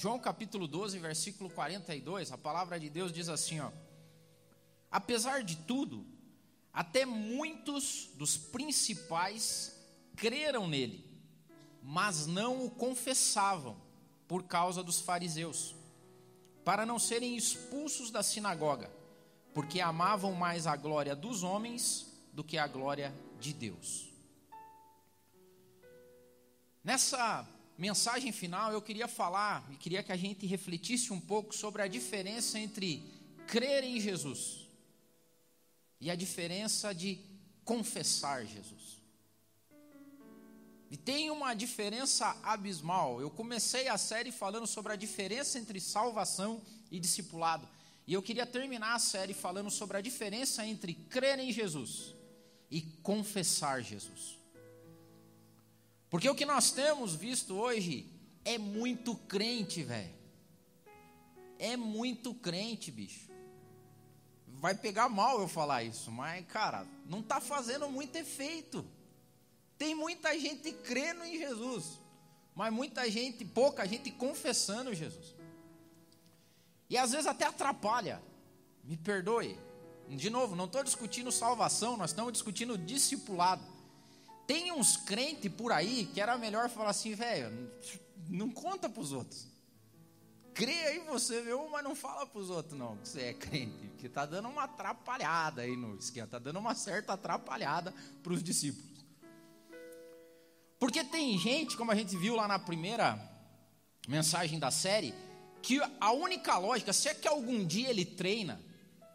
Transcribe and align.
João 0.00 0.18
capítulo 0.18 0.66
12, 0.66 0.98
versículo 0.98 1.50
42, 1.50 2.32
a 2.32 2.38
palavra 2.38 2.80
de 2.80 2.88
Deus 2.88 3.12
diz 3.12 3.28
assim, 3.28 3.60
ó: 3.60 3.70
Apesar 4.90 5.42
de 5.44 5.56
tudo, 5.56 6.06
até 6.72 7.04
muitos 7.04 8.08
dos 8.14 8.34
principais 8.34 9.78
creram 10.16 10.66
nele, 10.66 11.04
mas 11.82 12.26
não 12.26 12.64
o 12.64 12.70
confessavam 12.70 13.76
por 14.26 14.44
causa 14.44 14.82
dos 14.82 15.02
fariseus, 15.02 15.74
para 16.64 16.86
não 16.86 16.98
serem 16.98 17.36
expulsos 17.36 18.10
da 18.10 18.22
sinagoga, 18.22 18.90
porque 19.52 19.82
amavam 19.82 20.32
mais 20.32 20.66
a 20.66 20.76
glória 20.76 21.14
dos 21.14 21.42
homens 21.42 22.10
do 22.32 22.42
que 22.42 22.56
a 22.56 22.66
glória 22.66 23.14
de 23.38 23.52
Deus. 23.52 24.10
Nessa 26.82 27.46
mensagem 27.80 28.30
final, 28.30 28.72
eu 28.72 28.82
queria 28.82 29.08
falar 29.08 29.66
e 29.72 29.76
queria 29.76 30.02
que 30.02 30.12
a 30.12 30.16
gente 30.16 30.46
refletisse 30.46 31.14
um 31.14 31.18
pouco 31.18 31.54
sobre 31.54 31.80
a 31.80 31.88
diferença 31.88 32.58
entre 32.58 33.02
crer 33.46 33.82
em 33.82 33.98
Jesus 33.98 34.68
e 35.98 36.10
a 36.10 36.14
diferença 36.14 36.94
de 36.94 37.18
confessar 37.64 38.44
Jesus. 38.44 39.00
E 40.90 40.96
tem 40.96 41.30
uma 41.30 41.54
diferença 41.54 42.36
abismal. 42.42 43.18
Eu 43.18 43.30
comecei 43.30 43.88
a 43.88 43.96
série 43.96 44.30
falando 44.30 44.66
sobre 44.66 44.92
a 44.92 44.96
diferença 44.96 45.58
entre 45.58 45.80
salvação 45.80 46.60
e 46.90 47.00
discipulado. 47.00 47.66
E 48.06 48.12
eu 48.12 48.20
queria 48.20 48.44
terminar 48.44 48.94
a 48.94 48.98
série 48.98 49.32
falando 49.32 49.70
sobre 49.70 49.96
a 49.96 50.02
diferença 50.02 50.66
entre 50.66 50.92
crer 50.92 51.38
em 51.38 51.50
Jesus 51.50 52.14
e 52.70 52.82
confessar 53.02 53.82
Jesus. 53.82 54.39
Porque 56.10 56.28
o 56.28 56.34
que 56.34 56.44
nós 56.44 56.72
temos 56.72 57.14
visto 57.14 57.54
hoje 57.54 58.04
é 58.44 58.58
muito 58.58 59.14
crente, 59.14 59.84
velho. 59.84 60.12
É 61.58 61.76
muito 61.76 62.34
crente, 62.34 62.90
bicho. 62.90 63.30
Vai 64.48 64.74
pegar 64.74 65.08
mal 65.08 65.40
eu 65.40 65.48
falar 65.48 65.84
isso, 65.84 66.10
mas, 66.10 66.44
cara, 66.46 66.86
não 67.06 67.20
está 67.20 67.40
fazendo 67.40 67.88
muito 67.88 68.16
efeito. 68.16 68.84
Tem 69.78 69.94
muita 69.94 70.38
gente 70.38 70.72
crendo 70.72 71.24
em 71.24 71.38
Jesus, 71.38 71.98
mas 72.54 72.72
muita 72.72 73.08
gente, 73.10 73.44
pouca 73.44 73.86
gente 73.86 74.10
confessando 74.10 74.92
Jesus. 74.92 75.34
E 76.90 76.98
às 76.98 77.12
vezes 77.12 77.26
até 77.26 77.46
atrapalha. 77.46 78.20
Me 78.82 78.96
perdoe. 78.96 79.56
De 80.08 80.28
novo, 80.28 80.56
não 80.56 80.64
estou 80.64 80.82
discutindo 80.82 81.30
salvação, 81.30 81.96
nós 81.96 82.10
estamos 82.10 82.32
discutindo 82.32 82.76
discipulado. 82.76 83.62
Tem 84.50 84.72
uns 84.72 84.96
crentes 84.96 85.48
por 85.52 85.70
aí 85.70 86.10
que 86.12 86.20
era 86.20 86.36
melhor 86.36 86.68
falar 86.68 86.90
assim, 86.90 87.14
velho, 87.14 87.70
não 88.28 88.50
conta 88.50 88.88
para 88.88 89.00
os 89.00 89.12
outros. 89.12 89.46
Crê 90.52 90.72
aí 90.72 90.98
você, 91.06 91.40
viu, 91.40 91.68
mas 91.68 91.84
não 91.84 91.94
fala 91.94 92.26
para 92.26 92.40
os 92.40 92.50
outros 92.50 92.76
não, 92.76 92.96
que 92.96 93.08
você 93.08 93.20
é 93.26 93.32
crente. 93.32 93.92
Que 93.96 94.08
está 94.08 94.26
dando 94.26 94.48
uma 94.48 94.64
atrapalhada 94.64 95.62
aí 95.62 95.76
no 95.76 95.96
esquema, 95.96 96.24
está 96.24 96.40
dando 96.40 96.58
uma 96.58 96.74
certa 96.74 97.12
atrapalhada 97.12 97.94
para 98.24 98.32
os 98.32 98.42
discípulos. 98.42 99.04
Porque 100.80 101.04
tem 101.04 101.38
gente, 101.38 101.76
como 101.76 101.92
a 101.92 101.94
gente 101.94 102.16
viu 102.16 102.34
lá 102.34 102.48
na 102.48 102.58
primeira 102.58 103.16
mensagem 104.08 104.58
da 104.58 104.72
série, 104.72 105.14
que 105.62 105.80
a 106.00 106.10
única 106.10 106.58
lógica, 106.58 106.92
se 106.92 107.08
é 107.08 107.14
que 107.14 107.28
algum 107.28 107.64
dia 107.64 107.88
ele 107.88 108.04
treina, 108.04 108.60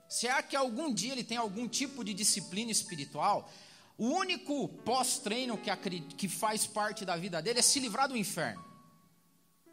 se 0.08 0.28
é 0.28 0.41
que 0.41 0.56
algum 0.56 0.94
dia 0.94 1.11
ele 1.11 1.25
tem 1.25 1.36
algum 1.36 1.67
tipo 1.67 2.06
de 2.06 2.13
disciplina 2.13 2.72
espiritual, 2.72 3.52
o 3.97 4.07
único 4.07 4.67
pós-treino 4.67 5.57
que, 5.57 6.01
que 6.01 6.27
faz 6.27 6.67
parte 6.67 7.05
da 7.05 7.15
vida 7.15 7.41
dele 7.41 7.59
é 7.59 7.61
se 7.61 7.79
livrar 7.79 8.09
do 8.09 8.17
inferno. 8.17 8.63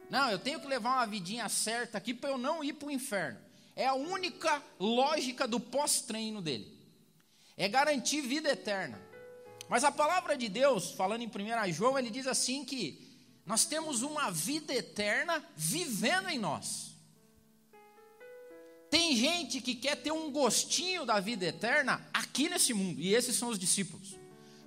Não, 0.09 0.31
eu 0.31 0.39
tenho 0.39 0.61
que 0.61 0.67
levar 0.67 0.97
uma 0.97 1.06
vidinha 1.06 1.48
certa 1.48 1.98
aqui 1.98 2.12
para 2.12 2.31
eu 2.31 2.38
não 2.38 2.62
ir 2.62 2.75
para 2.75 2.88
o 2.88 2.91
inferno. 2.91 3.41
É 3.75 3.87
a 3.87 3.94
única 3.94 4.62
lógica 4.78 5.49
do 5.49 5.59
pós-treino 5.59 6.43
dele. 6.43 6.71
É 7.56 7.69
garantir 7.69 8.21
vida 8.21 8.50
eterna. 8.50 9.00
Mas 9.69 9.84
a 9.84 9.91
palavra 9.91 10.37
de 10.37 10.49
Deus, 10.49 10.93
falando 10.93 11.22
em 11.22 11.27
1 11.27 11.72
João, 11.72 11.99
ele 11.99 12.10
diz 12.10 12.27
assim 12.27 12.65
que 12.65 13.10
nós 13.47 13.65
temos 13.65 14.03
uma 14.03 14.31
vida 14.31 14.75
eterna 14.75 15.43
vivendo 15.56 16.28
em 16.28 16.39
nós. 16.39 16.91
Tem 19.12 19.17
gente 19.19 19.61
que 19.61 19.75
quer 19.75 19.97
ter 19.97 20.11
um 20.11 20.31
gostinho 20.31 21.05
da 21.05 21.21
vida 21.21 21.45
eterna 21.45 22.03
aqui 22.15 22.49
nesse 22.49 22.73
mundo, 22.73 22.99
e 22.99 23.15
esses 23.15 23.37
são 23.37 23.50
os 23.50 23.59
discípulos, 23.59 24.17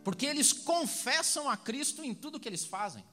porque 0.04 0.24
eles 0.24 0.54
confessam 0.54 1.50
a 1.50 1.58
Cristo 1.58 2.04
em 2.04 2.14
tudo 2.14 2.40
que 2.40 2.48
eles 2.48 2.64
fazem. 2.64 3.04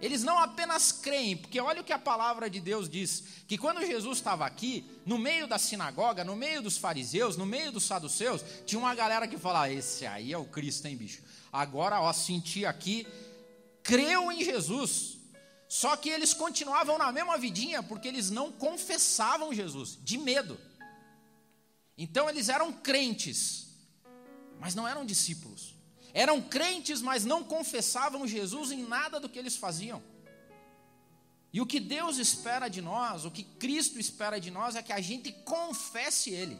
Eles 0.00 0.22
não 0.22 0.38
apenas 0.38 0.92
creem, 0.92 1.36
porque 1.36 1.58
olha 1.58 1.80
o 1.80 1.84
que 1.84 1.92
a 1.92 1.98
palavra 1.98 2.48
de 2.48 2.60
Deus 2.60 2.88
diz: 2.88 3.24
que 3.48 3.58
quando 3.58 3.84
Jesus 3.84 4.18
estava 4.18 4.46
aqui, 4.46 4.84
no 5.04 5.18
meio 5.18 5.48
da 5.48 5.58
sinagoga, 5.58 6.22
no 6.22 6.36
meio 6.36 6.62
dos 6.62 6.78
fariseus, 6.78 7.36
no 7.36 7.44
meio 7.44 7.72
dos 7.72 7.82
saduceus, 7.82 8.44
tinha 8.64 8.78
uma 8.78 8.94
galera 8.94 9.26
que 9.26 9.36
falava: 9.36 9.72
Esse 9.72 10.06
aí 10.06 10.32
é 10.32 10.38
o 10.38 10.44
Cristo, 10.44 10.86
hein, 10.86 10.96
bicho? 10.96 11.24
Agora, 11.52 12.00
ó, 12.00 12.12
senti 12.12 12.64
aqui, 12.64 13.04
creu 13.82 14.30
em 14.30 14.44
Jesus, 14.44 15.18
só 15.74 15.96
que 15.96 16.08
eles 16.08 16.32
continuavam 16.32 16.96
na 16.96 17.10
mesma 17.10 17.36
vidinha 17.36 17.82
porque 17.82 18.06
eles 18.06 18.30
não 18.30 18.52
confessavam 18.52 19.52
Jesus, 19.52 19.98
de 20.00 20.16
medo. 20.16 20.56
Então 21.98 22.30
eles 22.30 22.48
eram 22.48 22.72
crentes, 22.72 23.66
mas 24.60 24.76
não 24.76 24.86
eram 24.86 25.04
discípulos. 25.04 25.74
Eram 26.12 26.40
crentes, 26.40 27.02
mas 27.02 27.24
não 27.24 27.42
confessavam 27.42 28.24
Jesus 28.24 28.70
em 28.70 28.86
nada 28.86 29.18
do 29.18 29.28
que 29.28 29.36
eles 29.36 29.56
faziam. 29.56 30.00
E 31.52 31.60
o 31.60 31.66
que 31.66 31.80
Deus 31.80 32.18
espera 32.18 32.68
de 32.68 32.80
nós, 32.80 33.24
o 33.24 33.30
que 33.32 33.42
Cristo 33.42 33.98
espera 33.98 34.40
de 34.40 34.52
nós, 34.52 34.76
é 34.76 34.82
que 34.82 34.92
a 34.92 35.00
gente 35.00 35.32
confesse 35.44 36.30
Ele. 36.30 36.56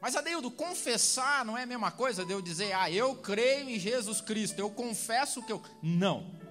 Mas, 0.00 0.16
Adeildo, 0.16 0.50
confessar 0.50 1.44
não 1.44 1.58
é 1.58 1.64
a 1.64 1.66
mesma 1.66 1.90
coisa 1.90 2.24
de 2.24 2.32
eu 2.32 2.40
dizer, 2.40 2.72
ah, 2.72 2.90
eu 2.90 3.16
creio 3.16 3.68
em 3.68 3.78
Jesus 3.78 4.22
Cristo, 4.22 4.58
eu 4.58 4.70
confesso 4.70 5.42
que 5.42 5.52
eu. 5.52 5.62
Não. 5.82 6.41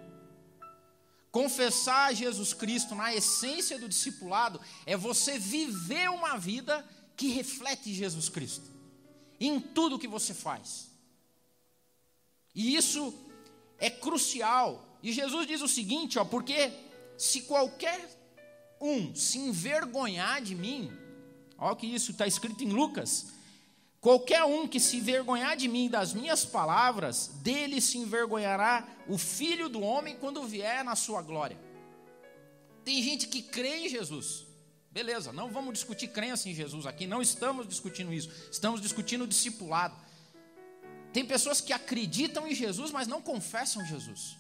Confessar 1.32 2.14
Jesus 2.14 2.54
Cristo 2.54 2.94
na 2.94 3.16
essência 3.16 3.80
do 3.80 3.88
discipulado 3.88 4.60
é 4.86 4.98
você 4.98 5.40
viver 5.40 6.10
uma 6.10 6.38
vida 6.38 6.86
que 7.16 7.30
reflete 7.30 7.94
Jesus 7.94 8.28
Cristo 8.28 8.70
em 9.40 9.60
tudo 9.60 9.98
que 9.98 10.08
você 10.08 10.34
faz. 10.34 10.92
E 12.54 12.76
isso 12.76 13.14
é 13.80 13.90
crucial. 13.90 14.98
E 15.02 15.12
Jesus 15.12 15.48
diz 15.48 15.62
o 15.62 15.68
seguinte, 15.68 16.20
ó, 16.20 16.26
porque 16.26 16.72
se 17.18 17.44
qualquer 17.44 18.10
um 18.80 19.16
se 19.16 19.38
envergonhar 19.38 20.42
de 20.42 20.54
mim, 20.54 20.92
olha 21.58 21.76
que 21.76 21.88
isso 21.88 22.12
está 22.12 22.28
escrito 22.28 22.64
em 22.64 22.72
Lucas, 22.72 23.28
Qualquer 24.02 24.44
um 24.44 24.68
que 24.68 24.80
se 24.80 24.98
envergonhar 24.98 25.56
de 25.56 25.68
mim 25.68 25.86
e 25.86 25.90
das 25.90 26.12
minhas 26.12 26.44
palavras, 26.44 27.28
dele 27.44 27.80
se 27.80 28.00
envergonhará 28.00 28.88
o 29.08 29.16
filho 29.16 29.70
do 29.70 29.80
homem 29.80 30.18
quando 30.20 30.44
vier 30.44 30.84
na 30.84 30.96
sua 30.96 31.22
glória. 31.22 31.56
Tem 32.84 33.00
gente 33.04 33.28
que 33.28 33.44
crê 33.44 33.86
em 33.86 33.90
Jesus. 33.90 34.48
Beleza, 34.90 35.32
não 35.32 35.52
vamos 35.52 35.74
discutir 35.74 36.08
crença 36.08 36.50
em 36.50 36.54
Jesus 36.56 36.88
aqui, 36.88 37.06
não 37.06 37.22
estamos 37.22 37.68
discutindo 37.68 38.12
isso. 38.12 38.32
Estamos 38.52 38.82
discutindo 38.82 39.24
o 39.24 39.28
discipulado. 39.28 39.96
Tem 41.14 41.24
pessoas 41.24 41.62
que 41.62 41.72
acreditam 41.72 42.48
em 42.48 42.56
Jesus, 42.56 42.90
mas 42.92 43.08
não 43.08 43.22
confessam 43.22 43.86
Jesus. 43.86 44.36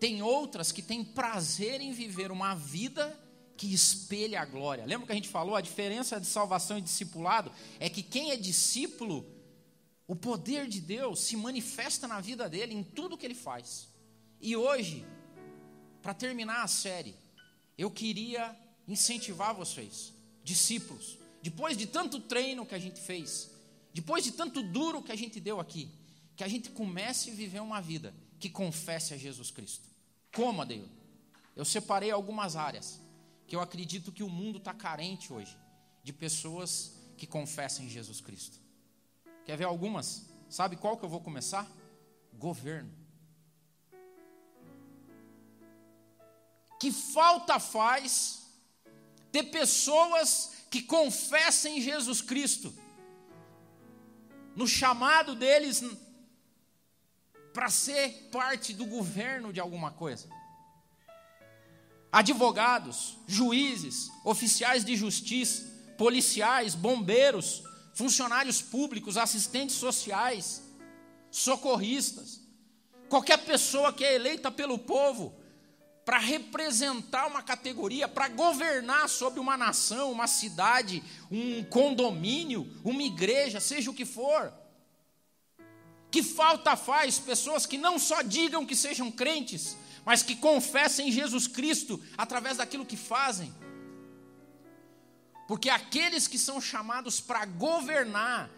Tem 0.00 0.20
outras 0.20 0.72
que 0.72 0.82
têm 0.82 1.04
prazer 1.04 1.80
em 1.80 1.92
viver 1.92 2.32
uma 2.32 2.56
vida 2.56 3.16
que 3.62 3.72
espelha 3.72 4.40
a 4.40 4.44
glória. 4.44 4.84
Lembra 4.84 5.06
que 5.06 5.12
a 5.12 5.14
gente 5.14 5.28
falou? 5.28 5.54
A 5.54 5.60
diferença 5.60 6.20
de 6.20 6.26
salvação 6.26 6.78
e 6.78 6.80
discipulado 6.80 7.52
é 7.78 7.88
que 7.88 8.02
quem 8.02 8.32
é 8.32 8.36
discípulo, 8.36 9.24
o 10.04 10.16
poder 10.16 10.66
de 10.66 10.80
Deus 10.80 11.20
se 11.20 11.36
manifesta 11.36 12.08
na 12.08 12.20
vida 12.20 12.48
dele, 12.48 12.74
em 12.74 12.82
tudo 12.82 13.16
que 13.16 13.24
ele 13.24 13.36
faz. 13.36 13.86
E 14.40 14.56
hoje, 14.56 15.06
para 16.02 16.12
terminar 16.12 16.64
a 16.64 16.66
série, 16.66 17.14
eu 17.78 17.88
queria 17.88 18.52
incentivar 18.88 19.54
vocês, 19.54 20.12
discípulos, 20.42 21.16
depois 21.40 21.76
de 21.76 21.86
tanto 21.86 22.18
treino 22.18 22.66
que 22.66 22.74
a 22.74 22.80
gente 22.80 23.00
fez, 23.00 23.48
depois 23.94 24.24
de 24.24 24.32
tanto 24.32 24.60
duro 24.60 25.04
que 25.04 25.12
a 25.12 25.16
gente 25.16 25.38
deu 25.38 25.60
aqui, 25.60 25.88
que 26.34 26.42
a 26.42 26.48
gente 26.48 26.68
comece 26.70 27.30
a 27.30 27.34
viver 27.34 27.60
uma 27.60 27.80
vida 27.80 28.12
que 28.40 28.50
confesse 28.50 29.14
a 29.14 29.16
Jesus 29.16 29.52
Cristo. 29.52 29.88
Como, 30.34 30.62
Adeus? 30.62 30.88
Eu 31.54 31.64
separei 31.64 32.10
algumas 32.10 32.56
áreas 32.56 33.01
que 33.46 33.56
eu 33.56 33.60
acredito 33.60 34.12
que 34.12 34.22
o 34.22 34.28
mundo 34.28 34.58
está 34.58 34.72
carente 34.72 35.32
hoje 35.32 35.56
de 36.02 36.12
pessoas 36.12 36.96
que 37.16 37.26
confessem 37.26 37.88
Jesus 37.88 38.20
Cristo. 38.20 38.58
Quer 39.44 39.56
ver 39.56 39.64
algumas? 39.64 40.26
Sabe 40.48 40.76
qual 40.76 40.96
que 40.96 41.04
eu 41.04 41.08
vou 41.08 41.20
começar? 41.20 41.70
Governo. 42.34 42.92
Que 46.80 46.90
falta 46.90 47.60
faz 47.60 48.42
ter 49.30 49.44
pessoas 49.44 50.66
que 50.70 50.82
confessem 50.82 51.80
Jesus 51.80 52.20
Cristo, 52.20 52.74
no 54.54 54.66
chamado 54.66 55.34
deles 55.34 55.82
para 57.52 57.68
ser 57.68 58.28
parte 58.30 58.72
do 58.72 58.86
governo 58.86 59.52
de 59.52 59.60
alguma 59.60 59.90
coisa. 59.90 60.28
Advogados, 62.12 63.16
juízes, 63.26 64.10
oficiais 64.22 64.84
de 64.84 64.94
justiça, 64.94 65.64
policiais, 65.96 66.74
bombeiros, 66.74 67.62
funcionários 67.94 68.60
públicos, 68.60 69.16
assistentes 69.16 69.76
sociais, 69.76 70.62
socorristas, 71.30 72.40
qualquer 73.08 73.38
pessoa 73.38 73.92
que 73.92 74.04
é 74.04 74.14
eleita 74.14 74.50
pelo 74.50 74.78
povo 74.78 75.34
para 76.04 76.18
representar 76.18 77.26
uma 77.28 77.42
categoria, 77.42 78.08
para 78.08 78.28
governar 78.28 79.08
sobre 79.08 79.40
uma 79.40 79.56
nação, 79.56 80.10
uma 80.10 80.26
cidade, 80.26 81.02
um 81.30 81.64
condomínio, 81.64 82.68
uma 82.84 83.02
igreja, 83.02 83.60
seja 83.60 83.90
o 83.90 83.94
que 83.94 84.04
for. 84.04 84.52
Que 86.10 86.22
falta 86.22 86.76
faz 86.76 87.18
pessoas 87.18 87.64
que 87.64 87.78
não 87.78 87.98
só 87.98 88.20
digam 88.20 88.66
que 88.66 88.76
sejam 88.76 89.10
crentes, 89.10 89.76
mas 90.04 90.22
que 90.22 90.36
confessem 90.36 91.12
Jesus 91.12 91.46
Cristo 91.46 92.02
através 92.16 92.56
daquilo 92.56 92.86
que 92.86 92.96
fazem. 92.96 93.52
Porque 95.46 95.68
aqueles 95.68 96.26
que 96.26 96.38
são 96.38 96.60
chamados 96.60 97.20
para 97.20 97.44
governar, 97.44 98.50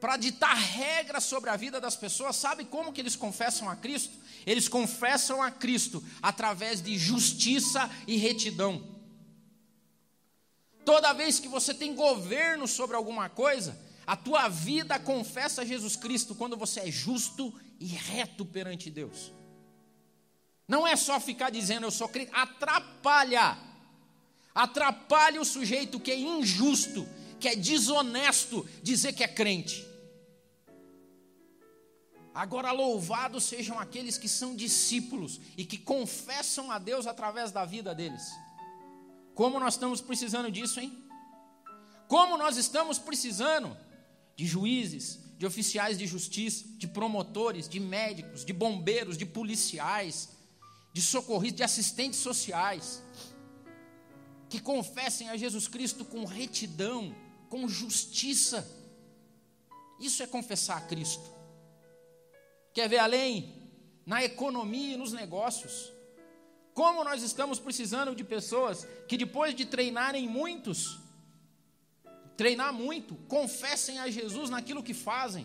para 0.00 0.16
ditar 0.16 0.54
regras 0.54 1.24
sobre 1.24 1.50
a 1.50 1.56
vida 1.56 1.80
das 1.80 1.96
pessoas, 1.96 2.36
sabe 2.36 2.64
como 2.64 2.92
que 2.92 3.00
eles 3.00 3.16
confessam 3.16 3.68
a 3.68 3.76
Cristo? 3.76 4.14
Eles 4.46 4.68
confessam 4.68 5.42
a 5.42 5.50
Cristo 5.50 6.04
através 6.22 6.82
de 6.82 6.96
justiça 6.98 7.90
e 8.06 8.16
retidão. 8.16 8.94
Toda 10.84 11.14
vez 11.14 11.40
que 11.40 11.48
você 11.48 11.72
tem 11.72 11.94
governo 11.94 12.68
sobre 12.68 12.94
alguma 12.94 13.30
coisa, 13.30 13.78
a 14.06 14.14
tua 14.14 14.48
vida 14.48 14.98
confessa 14.98 15.64
Jesus 15.64 15.96
Cristo 15.96 16.34
quando 16.34 16.56
você 16.56 16.80
é 16.80 16.90
justo 16.90 17.52
e 17.80 17.86
reto 17.86 18.44
perante 18.44 18.90
Deus. 18.90 19.32
Não 20.66 20.86
é 20.86 20.96
só 20.96 21.20
ficar 21.20 21.50
dizendo 21.50 21.86
eu 21.86 21.90
sou 21.90 22.08
crente, 22.08 22.30
atrapalha. 22.34 23.58
Atrapalha 24.54 25.40
o 25.40 25.44
sujeito 25.44 26.00
que 26.00 26.10
é 26.10 26.18
injusto, 26.18 27.06
que 27.40 27.48
é 27.48 27.56
desonesto 27.56 28.66
dizer 28.82 29.12
que 29.12 29.24
é 29.24 29.28
crente. 29.28 29.86
Agora, 32.34 32.72
louvados 32.72 33.44
sejam 33.44 33.78
aqueles 33.78 34.18
que 34.18 34.28
são 34.28 34.56
discípulos 34.56 35.40
e 35.56 35.64
que 35.64 35.78
confessam 35.78 36.70
a 36.70 36.78
Deus 36.78 37.06
através 37.06 37.52
da 37.52 37.64
vida 37.64 37.94
deles. 37.94 38.24
Como 39.34 39.60
nós 39.60 39.74
estamos 39.74 40.00
precisando 40.00 40.50
disso, 40.50 40.80
hein? 40.80 41.04
Como 42.08 42.36
nós 42.36 42.56
estamos 42.56 42.98
precisando 42.98 43.76
de 44.34 44.46
juízes, 44.46 45.20
de 45.38 45.46
oficiais 45.46 45.96
de 45.96 46.06
justiça, 46.06 46.64
de 46.76 46.88
promotores, 46.88 47.68
de 47.68 47.78
médicos, 47.78 48.44
de 48.44 48.52
bombeiros, 48.52 49.16
de 49.16 49.26
policiais, 49.26 50.30
de 50.94 51.02
socorristas, 51.02 51.56
de 51.56 51.62
assistentes 51.64 52.20
sociais, 52.20 53.02
que 54.48 54.60
confessem 54.60 55.28
a 55.28 55.36
Jesus 55.36 55.66
Cristo 55.66 56.04
com 56.04 56.24
retidão, 56.24 57.12
com 57.50 57.68
justiça. 57.68 58.64
Isso 59.98 60.22
é 60.22 60.26
confessar 60.26 60.78
a 60.78 60.80
Cristo. 60.82 61.28
Quer 62.72 62.88
ver 62.88 62.98
além? 62.98 63.52
Na 64.06 64.22
economia 64.22 64.94
e 64.94 64.96
nos 64.96 65.12
negócios. 65.12 65.92
Como 66.72 67.02
nós 67.02 67.24
estamos 67.24 67.58
precisando 67.58 68.14
de 68.14 68.22
pessoas 68.22 68.86
que 69.08 69.16
depois 69.16 69.52
de 69.52 69.66
treinarem 69.66 70.28
muitos, 70.28 71.00
treinar 72.36 72.72
muito, 72.72 73.16
confessem 73.26 73.98
a 73.98 74.08
Jesus 74.08 74.48
naquilo 74.48 74.82
que 74.82 74.94
fazem. 74.94 75.44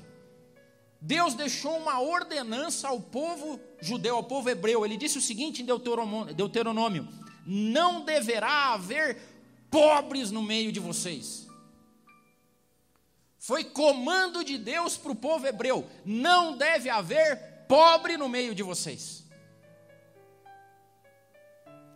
Deus 1.01 1.33
deixou 1.33 1.77
uma 1.77 2.01
ordenança 2.01 2.87
ao 2.87 2.99
povo 2.99 3.59
judeu, 3.79 4.15
ao 4.17 4.23
povo 4.23 4.49
hebreu. 4.49 4.85
Ele 4.85 4.97
disse 4.97 5.17
o 5.17 5.21
seguinte 5.21 5.61
em 5.61 5.65
Deuteronômio: 5.65 7.07
Não 7.45 8.03
deverá 8.03 8.73
haver 8.73 9.21
pobres 9.69 10.31
no 10.31 10.43
meio 10.43 10.71
de 10.71 10.79
vocês. 10.79 11.47
Foi 13.39 13.63
comando 13.63 14.43
de 14.43 14.57
Deus 14.57 14.97
para 14.97 15.13
o 15.13 15.15
povo 15.15 15.47
hebreu: 15.47 15.89
não 16.05 16.57
deve 16.57 16.89
haver 16.89 17.65
pobre 17.67 18.17
no 18.17 18.27
meio 18.27 18.53
de 18.53 18.61
vocês. 18.61 19.23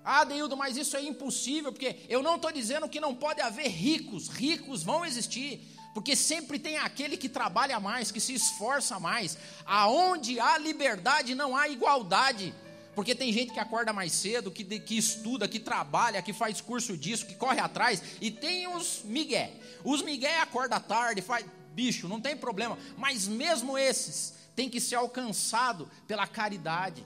Ah, 0.05 0.23
Deildo, 0.23 0.57
mas 0.57 0.75
isso 0.75 0.97
é 0.97 1.01
impossível, 1.01 1.71
porque 1.71 1.97
eu 2.09 2.21
não 2.21 2.35
estou 2.35 2.51
dizendo 2.51 2.89
que 2.89 2.99
não 2.99 3.15
pode 3.15 3.39
haver 3.39 3.67
ricos, 3.67 4.27
ricos 4.27 4.83
vão 4.83 5.05
existir, 5.05 5.72
porque 5.93 6.15
sempre 6.15 6.57
tem 6.57 6.77
aquele 6.77 7.15
que 7.15 7.29
trabalha 7.29 7.79
mais, 7.79 8.11
que 8.11 8.19
se 8.19 8.33
esforça 8.33 8.99
mais. 8.99 9.37
Aonde 9.65 10.39
há 10.39 10.57
liberdade, 10.57 11.35
não 11.35 11.55
há 11.55 11.69
igualdade. 11.69 12.53
Porque 12.95 13.13
tem 13.15 13.31
gente 13.31 13.53
que 13.53 13.59
acorda 13.59 13.93
mais 13.93 14.11
cedo, 14.11 14.51
que, 14.51 14.63
que 14.79 14.97
estuda, 14.97 15.47
que 15.47 15.59
trabalha, 15.59 16.21
que 16.21 16.33
faz 16.33 16.61
curso 16.61 16.97
disso, 16.97 17.25
que 17.25 17.35
corre 17.35 17.59
atrás, 17.59 18.01
e 18.21 18.29
tem 18.29 18.67
os 18.67 19.01
migué. 19.03 19.53
Os 19.83 20.01
migué 20.01 20.39
acorda 20.39 20.79
tarde, 20.79 21.21
faz 21.21 21.45
bicho, 21.73 22.07
não 22.07 22.21
tem 22.21 22.37
problema, 22.37 22.77
mas 22.97 23.27
mesmo 23.27 23.77
esses 23.77 24.33
têm 24.55 24.69
que 24.69 24.79
ser 24.79 24.95
alcançado 24.95 25.89
pela 26.07 26.27
caridade. 26.27 27.03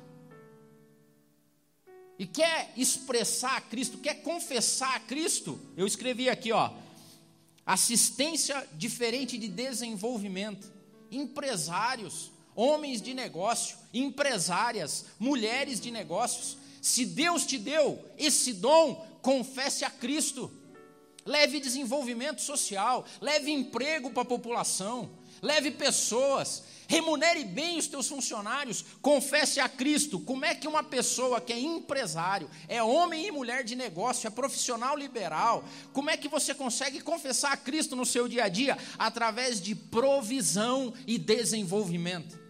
E 2.19 2.25
quer 2.25 2.73
expressar 2.75 3.55
a 3.57 3.61
Cristo, 3.61 3.97
quer 3.99 4.15
confessar 4.15 4.95
a 4.95 4.99
Cristo? 4.99 5.59
Eu 5.77 5.87
escrevi 5.87 6.29
aqui, 6.29 6.51
ó, 6.51 6.71
assistência 7.67 8.65
diferente 8.77 9.37
de 9.37 9.49
desenvolvimento, 9.49 10.71
empresários, 11.11 12.31
homens 12.55 13.01
de 13.01 13.13
negócio, 13.13 13.77
empresárias, 13.93 15.05
mulheres 15.19 15.81
de 15.81 15.91
negócios. 15.91 16.57
Se 16.81 17.05
Deus 17.05 17.45
te 17.45 17.57
deu 17.57 18.01
esse 18.17 18.53
dom, 18.53 19.05
confesse 19.21 19.83
a 19.83 19.89
Cristo. 19.89 20.49
Leve 21.25 21.59
desenvolvimento 21.59 22.41
social, 22.41 23.05
leve 23.19 23.51
emprego 23.51 24.11
para 24.11 24.21
a 24.21 24.25
população, 24.25 25.09
leve 25.41 25.71
pessoas, 25.71 26.63
remunere 26.87 27.43
bem 27.43 27.77
os 27.77 27.87
teus 27.87 28.07
funcionários, 28.07 28.83
confesse 29.01 29.59
a 29.59 29.67
Cristo. 29.67 30.19
Como 30.19 30.45
é 30.45 30.55
que 30.55 30.67
uma 30.67 30.83
pessoa 30.83 31.41
que 31.41 31.53
é 31.53 31.59
empresário, 31.59 32.49
é 32.67 32.81
homem 32.81 33.27
e 33.27 33.31
mulher 33.31 33.63
de 33.63 33.75
negócio, 33.75 34.27
é 34.27 34.29
profissional 34.29 34.97
liberal, 34.97 35.63
como 35.93 36.09
é 36.09 36.17
que 36.17 36.29
você 36.29 36.53
consegue 36.55 37.01
confessar 37.01 37.51
a 37.51 37.57
Cristo 37.57 37.95
no 37.95 38.05
seu 38.05 38.27
dia 38.27 38.45
a 38.45 38.49
dia? 38.49 38.77
Através 38.97 39.61
de 39.61 39.75
provisão 39.75 40.93
e 41.05 41.17
desenvolvimento. 41.17 42.47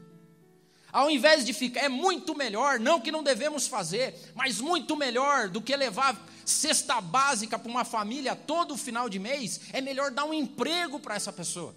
Ao 0.92 1.12
invés 1.12 1.46
de 1.46 1.54
ficar, 1.54 1.82
é 1.82 1.90
muito 1.90 2.34
melhor, 2.34 2.80
não 2.80 3.02
que 3.02 3.12
não 3.12 3.22
devemos 3.22 3.68
fazer, 3.68 4.16
mas 4.34 4.62
muito 4.62 4.96
melhor 4.96 5.50
do 5.50 5.62
que 5.62 5.76
levar 5.76 6.18
cesta 6.46 7.02
básica 7.02 7.60
para 7.60 7.70
uma 7.70 7.84
família 7.84 8.36
todo 8.36 8.78
final 8.78 9.10
de 9.10 9.20
mês, 9.20 9.60
é 9.74 9.82
melhor 9.82 10.12
dar 10.12 10.24
um 10.24 10.34
emprego 10.34 11.00
para 11.00 11.16
essa 11.16 11.34
pessoa. 11.34 11.76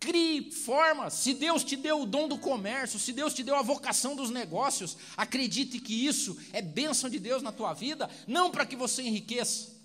Crie 0.00 0.50
forma. 0.52 1.10
Se 1.10 1.34
Deus 1.34 1.64
te 1.64 1.76
deu 1.76 2.02
o 2.02 2.06
dom 2.06 2.28
do 2.28 2.38
comércio, 2.38 2.98
se 2.98 3.12
Deus 3.12 3.34
te 3.34 3.42
deu 3.42 3.56
a 3.56 3.62
vocação 3.62 4.14
dos 4.14 4.30
negócios, 4.30 4.96
acredite 5.16 5.80
que 5.80 6.06
isso 6.06 6.38
é 6.52 6.62
bênção 6.62 7.10
de 7.10 7.18
Deus 7.18 7.42
na 7.42 7.50
tua 7.50 7.74
vida, 7.74 8.08
não 8.26 8.50
para 8.50 8.64
que 8.64 8.76
você 8.76 9.02
enriqueça, 9.02 9.76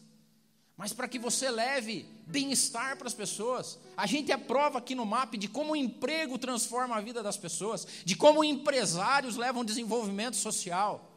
mas 0.78 0.94
para 0.94 1.08
que 1.08 1.18
você 1.18 1.50
leve 1.50 2.06
bem-estar 2.28 2.96
para 2.98 3.08
as 3.08 3.14
pessoas. 3.14 3.80
A 3.98 4.06
gente 4.06 4.32
é 4.32 4.38
prova 4.38 4.78
aqui 4.78 4.94
no 4.94 5.06
MAP 5.06 5.36
de 5.36 5.48
como 5.48 5.74
o 5.74 5.76
emprego 5.76 6.38
transforma 6.38 6.96
a 6.96 7.02
vida 7.02 7.24
das 7.24 7.38
pessoas, 7.38 7.88
de 8.06 8.16
como 8.16 8.44
empresários 8.44 9.36
levam 9.36 9.66
desenvolvimento 9.66 10.36
social. 10.36 11.10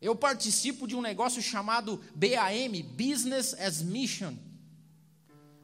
Eu 0.00 0.14
participo 0.14 0.86
de 0.86 0.94
um 0.94 1.02
negócio 1.02 1.42
chamado 1.42 2.00
BAM 2.14 2.82
Business 2.96 3.54
as 3.54 3.82
Mission. 3.82 4.34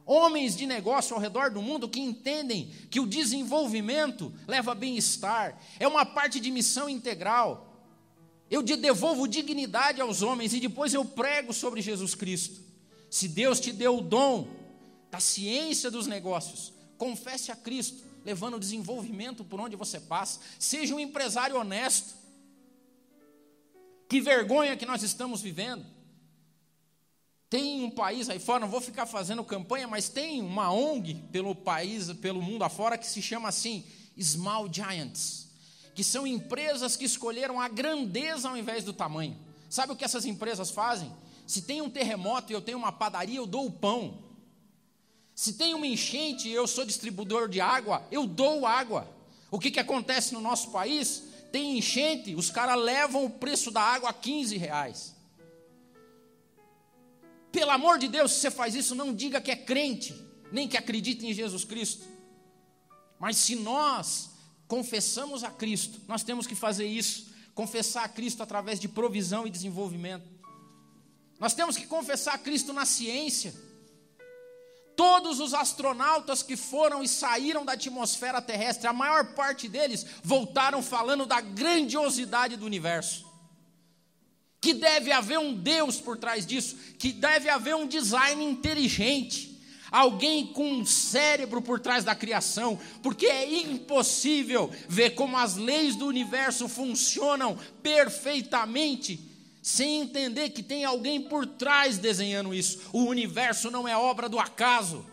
Homens 0.05 0.55
de 0.55 0.67
negócio 0.67 1.15
ao 1.15 1.21
redor 1.21 1.49
do 1.49 1.61
mundo 1.61 1.89
que 1.89 1.99
entendem 1.99 2.71
que 2.91 2.99
o 2.99 3.07
desenvolvimento 3.07 4.31
leva 4.47 4.75
bem-estar, 4.75 5.59
é 5.79 5.87
uma 5.87 6.05
parte 6.05 6.39
de 6.39 6.51
missão 6.51 6.87
integral. 6.87 7.73
Eu 8.49 8.61
devolvo 8.61 9.27
dignidade 9.27 9.99
aos 9.99 10.21
homens 10.21 10.53
e 10.53 10.59
depois 10.59 10.93
eu 10.93 11.03
prego 11.03 11.51
sobre 11.51 11.81
Jesus 11.81 12.13
Cristo. 12.13 12.61
Se 13.09 13.27
Deus 13.27 13.59
te 13.59 13.71
deu 13.71 13.97
o 13.97 14.01
dom 14.01 14.47
da 15.09 15.19
ciência 15.19 15.89
dos 15.89 16.05
negócios, 16.05 16.71
confesse 16.97 17.51
a 17.51 17.55
Cristo, 17.55 18.03
levando 18.23 18.59
desenvolvimento 18.59 19.43
por 19.43 19.59
onde 19.59 19.75
você 19.75 19.99
passa. 19.99 20.39
Seja 20.59 20.93
um 20.93 20.99
empresário 20.99 21.57
honesto. 21.57 22.13
Que 24.07 24.21
vergonha 24.21 24.77
que 24.77 24.85
nós 24.85 25.01
estamos 25.01 25.41
vivendo. 25.41 25.94
Tem 27.55 27.85
um 27.85 27.89
país 27.89 28.29
aí 28.29 28.37
fora, 28.37 28.59
não 28.59 28.67
vou 28.67 28.81
ficar 28.81 29.05
fazendo 29.05 29.41
campanha, 29.41 29.87
mas 29.87 30.09
tem 30.09 30.41
uma 30.41 30.73
ONG 30.73 31.13
pelo 31.31 31.55
país, 31.55 32.11
pelo 32.11 32.41
mundo 32.41 32.65
afora, 32.65 32.97
que 32.97 33.07
se 33.07 33.21
chama 33.21 33.47
assim, 33.47 33.81
Small 34.21 34.67
Giants, 34.69 35.47
que 35.93 36.03
são 36.03 36.27
empresas 36.27 36.97
que 36.97 37.05
escolheram 37.05 37.61
a 37.61 37.69
grandeza 37.69 38.49
ao 38.49 38.57
invés 38.57 38.83
do 38.83 38.91
tamanho. 38.91 39.37
Sabe 39.69 39.93
o 39.93 39.95
que 39.95 40.03
essas 40.03 40.25
empresas 40.25 40.69
fazem? 40.69 41.09
Se 41.47 41.61
tem 41.61 41.81
um 41.81 41.89
terremoto 41.89 42.51
e 42.51 42.53
eu 42.53 42.59
tenho 42.59 42.77
uma 42.77 42.91
padaria, 42.91 43.37
eu 43.37 43.47
dou 43.47 43.67
o 43.67 43.71
pão. 43.71 44.17
Se 45.33 45.53
tem 45.53 45.73
uma 45.73 45.87
enchente 45.87 46.49
e 46.49 46.53
eu 46.53 46.67
sou 46.67 46.83
distribuidor 46.83 47.47
de 47.47 47.61
água, 47.61 48.05
eu 48.11 48.27
dou 48.27 48.65
água. 48.65 49.09
O 49.49 49.59
que, 49.59 49.71
que 49.71 49.79
acontece 49.79 50.33
no 50.33 50.41
nosso 50.41 50.71
país? 50.71 51.23
tem 51.55 51.77
enchente, 51.77 52.35
os 52.35 52.49
caras 52.49 52.77
levam 52.77 53.23
o 53.23 53.29
preço 53.29 53.71
da 53.71 53.79
água 53.79 54.09
a 54.09 54.13
15 54.13 54.57
reais. 54.57 55.14
Pelo 57.55 57.71
amor 57.71 57.97
de 57.97 58.09
Deus, 58.09 58.33
se 58.33 58.41
você 58.41 58.51
faz 58.51 58.75
isso, 58.75 58.93
não 58.93 59.13
diga 59.13 59.39
que 59.39 59.49
é 59.49 59.55
crente, 59.55 60.13
nem 60.51 60.67
que 60.67 60.75
acredita 60.75 61.25
em 61.25 61.33
Jesus 61.33 61.63
Cristo. 61.63 62.05
Mas 63.17 63.37
se 63.37 63.55
nós 63.55 64.31
confessamos 64.67 65.41
a 65.41 65.49
Cristo, 65.49 66.01
nós 66.05 66.21
temos 66.21 66.45
que 66.45 66.53
fazer 66.53 66.85
isso, 66.85 67.33
confessar 67.53 68.03
a 68.03 68.09
Cristo 68.09 68.43
através 68.43 68.77
de 68.77 68.89
provisão 68.89 69.47
e 69.47 69.49
desenvolvimento. 69.49 70.27
Nós 71.39 71.53
temos 71.53 71.77
que 71.77 71.87
confessar 71.87 72.33
a 72.33 72.37
Cristo 72.37 72.73
na 72.73 72.85
ciência. 72.85 73.55
Todos 74.97 75.39
os 75.39 75.53
astronautas 75.53 76.43
que 76.43 76.57
foram 76.57 77.01
e 77.01 77.07
saíram 77.07 77.63
da 77.63 77.71
atmosfera 77.71 78.41
terrestre, 78.41 78.85
a 78.85 78.91
maior 78.91 79.33
parte 79.33 79.69
deles 79.69 80.05
voltaram 80.21 80.83
falando 80.83 81.25
da 81.25 81.39
grandiosidade 81.39 82.57
do 82.57 82.65
universo. 82.65 83.25
Que 84.65 84.73
deve 84.73 85.11
haver 85.11 85.37
um 85.37 85.53
Deus 85.53 86.01
por 86.01 86.17
trás 86.17 86.43
disso, 86.43 86.75
que 86.97 87.11
deve 87.11 87.47
haver 87.49 87.75
um 87.75 87.85
design 87.85 88.43
inteligente 88.43 89.61
alguém 89.91 90.47
com 90.47 90.67
um 90.67 90.83
cérebro 90.83 91.61
por 91.61 91.79
trás 91.79 92.03
da 92.03 92.15
criação, 92.15 92.79
porque 93.03 93.27
é 93.27 93.61
impossível 93.61 94.71
ver 94.89 95.11
como 95.11 95.37
as 95.37 95.55
leis 95.55 95.95
do 95.95 96.07
universo 96.07 96.67
funcionam 96.67 97.55
perfeitamente 97.83 99.19
sem 99.61 100.01
entender 100.01 100.49
que 100.49 100.63
tem 100.63 100.83
alguém 100.83 101.21
por 101.21 101.45
trás 101.45 101.99
desenhando 101.99 102.51
isso. 102.51 102.89
O 102.91 103.03
universo 103.03 103.69
não 103.69 103.87
é 103.87 103.95
obra 103.95 104.27
do 104.27 104.39
acaso. 104.39 105.05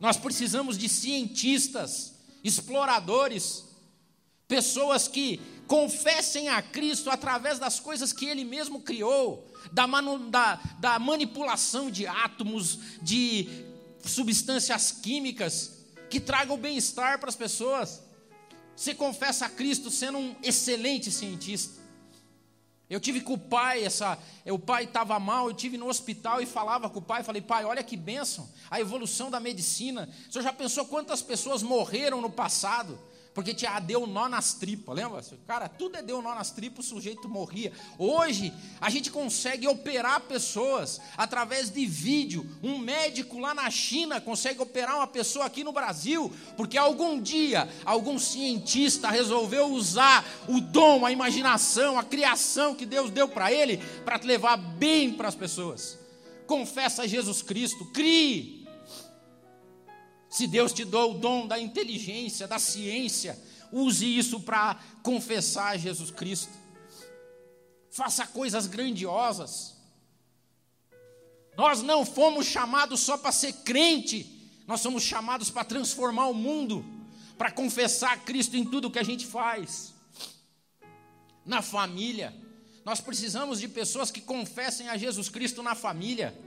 Nós 0.00 0.16
precisamos 0.16 0.76
de 0.76 0.88
cientistas, 0.88 2.12
exploradores, 2.42 3.65
pessoas 4.48 5.08
que 5.08 5.40
confessem 5.66 6.48
a 6.48 6.62
Cristo 6.62 7.10
através 7.10 7.58
das 7.58 7.80
coisas 7.80 8.12
que 8.12 8.26
Ele 8.26 8.44
mesmo 8.44 8.80
criou, 8.80 9.46
da, 9.72 9.86
manu, 9.86 10.18
da, 10.30 10.60
da 10.78 10.98
manipulação 10.98 11.90
de 11.90 12.06
átomos, 12.06 12.78
de 13.02 13.48
substâncias 14.04 14.92
químicas, 14.92 15.84
que 16.08 16.20
tragam 16.20 16.56
bem-estar 16.56 17.18
para 17.18 17.28
as 17.28 17.36
pessoas. 17.36 18.02
Você 18.76 18.94
confessa 18.94 19.46
a 19.46 19.48
Cristo 19.48 19.90
sendo 19.90 20.18
um 20.18 20.36
excelente 20.42 21.10
cientista. 21.10 21.84
Eu 22.88 23.00
tive 23.00 23.20
com 23.20 23.32
o 23.32 23.38
pai, 23.38 23.82
essa, 23.82 24.16
o 24.44 24.58
pai 24.60 24.84
estava 24.84 25.18
mal, 25.18 25.48
eu 25.48 25.54
tive 25.54 25.76
no 25.76 25.88
hospital 25.88 26.40
e 26.40 26.46
falava 26.46 26.88
com 26.88 27.00
o 27.00 27.02
pai, 27.02 27.24
falei, 27.24 27.42
pai, 27.42 27.64
olha 27.64 27.82
que 27.82 27.96
bênção, 27.96 28.48
a 28.70 28.80
evolução 28.80 29.28
da 29.28 29.40
medicina. 29.40 30.08
O 30.28 30.32
senhor 30.32 30.44
já 30.44 30.52
pensou 30.52 30.84
quantas 30.84 31.20
pessoas 31.20 31.64
morreram 31.64 32.20
no 32.20 32.30
passado? 32.30 32.96
Porque 33.36 33.52
tinha 33.52 33.78
deu 33.78 34.06
nó 34.06 34.30
nas 34.30 34.54
tripas, 34.54 34.96
lembra? 34.96 35.22
Cara, 35.46 35.68
tudo 35.68 35.98
é 35.98 36.02
deu 36.02 36.22
nó 36.22 36.34
nas 36.34 36.50
tripas, 36.50 36.86
o 36.86 36.88
sujeito 36.88 37.28
morria. 37.28 37.70
Hoje, 37.98 38.50
a 38.80 38.88
gente 38.88 39.10
consegue 39.10 39.68
operar 39.68 40.22
pessoas 40.22 41.02
através 41.18 41.68
de 41.68 41.84
vídeo. 41.84 42.48
Um 42.62 42.78
médico 42.78 43.38
lá 43.38 43.52
na 43.52 43.70
China 43.70 44.22
consegue 44.22 44.62
operar 44.62 44.96
uma 44.96 45.06
pessoa 45.06 45.44
aqui 45.44 45.62
no 45.62 45.70
Brasil, 45.70 46.32
porque 46.56 46.78
algum 46.78 47.20
dia 47.20 47.68
algum 47.84 48.18
cientista 48.18 49.10
resolveu 49.10 49.66
usar 49.66 50.24
o 50.48 50.58
dom, 50.58 51.04
a 51.04 51.12
imaginação, 51.12 51.98
a 51.98 52.02
criação 52.02 52.74
que 52.74 52.86
Deus 52.86 53.10
deu 53.10 53.28
para 53.28 53.52
ele 53.52 53.76
para 54.02 54.18
levar 54.24 54.56
bem 54.56 55.12
para 55.12 55.28
as 55.28 55.34
pessoas. 55.34 55.98
Confessa 56.46 57.06
Jesus 57.06 57.42
Cristo, 57.42 57.84
crie 57.92 58.65
se 60.36 60.46
Deus 60.46 60.70
te 60.70 60.84
deu 60.84 61.12
o 61.12 61.14
dom 61.14 61.46
da 61.46 61.58
inteligência, 61.58 62.46
da 62.46 62.58
ciência, 62.58 63.42
use 63.72 64.04
isso 64.04 64.38
para 64.38 64.78
confessar 65.02 65.78
Jesus 65.78 66.10
Cristo. 66.10 66.52
Faça 67.90 68.26
coisas 68.26 68.66
grandiosas. 68.66 69.78
Nós 71.56 71.80
não 71.80 72.04
fomos 72.04 72.44
chamados 72.44 73.00
só 73.00 73.16
para 73.16 73.32
ser 73.32 73.54
crente, 73.64 74.46
nós 74.66 74.82
somos 74.82 75.02
chamados 75.04 75.50
para 75.50 75.64
transformar 75.64 76.26
o 76.26 76.34
mundo, 76.34 76.84
para 77.38 77.50
confessar 77.50 78.22
Cristo 78.26 78.58
em 78.58 78.64
tudo 78.66 78.90
que 78.90 78.98
a 78.98 79.02
gente 79.02 79.24
faz. 79.24 79.94
Na 81.46 81.62
família, 81.62 82.36
nós 82.84 83.00
precisamos 83.00 83.58
de 83.58 83.68
pessoas 83.68 84.10
que 84.10 84.20
confessem 84.20 84.90
a 84.90 84.98
Jesus 84.98 85.30
Cristo 85.30 85.62
na 85.62 85.74
família. 85.74 86.38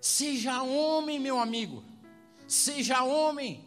Seja 0.00 0.62
homem, 0.62 1.20
meu 1.20 1.38
amigo 1.38 1.84
seja 2.48 3.04
homem. 3.04 3.64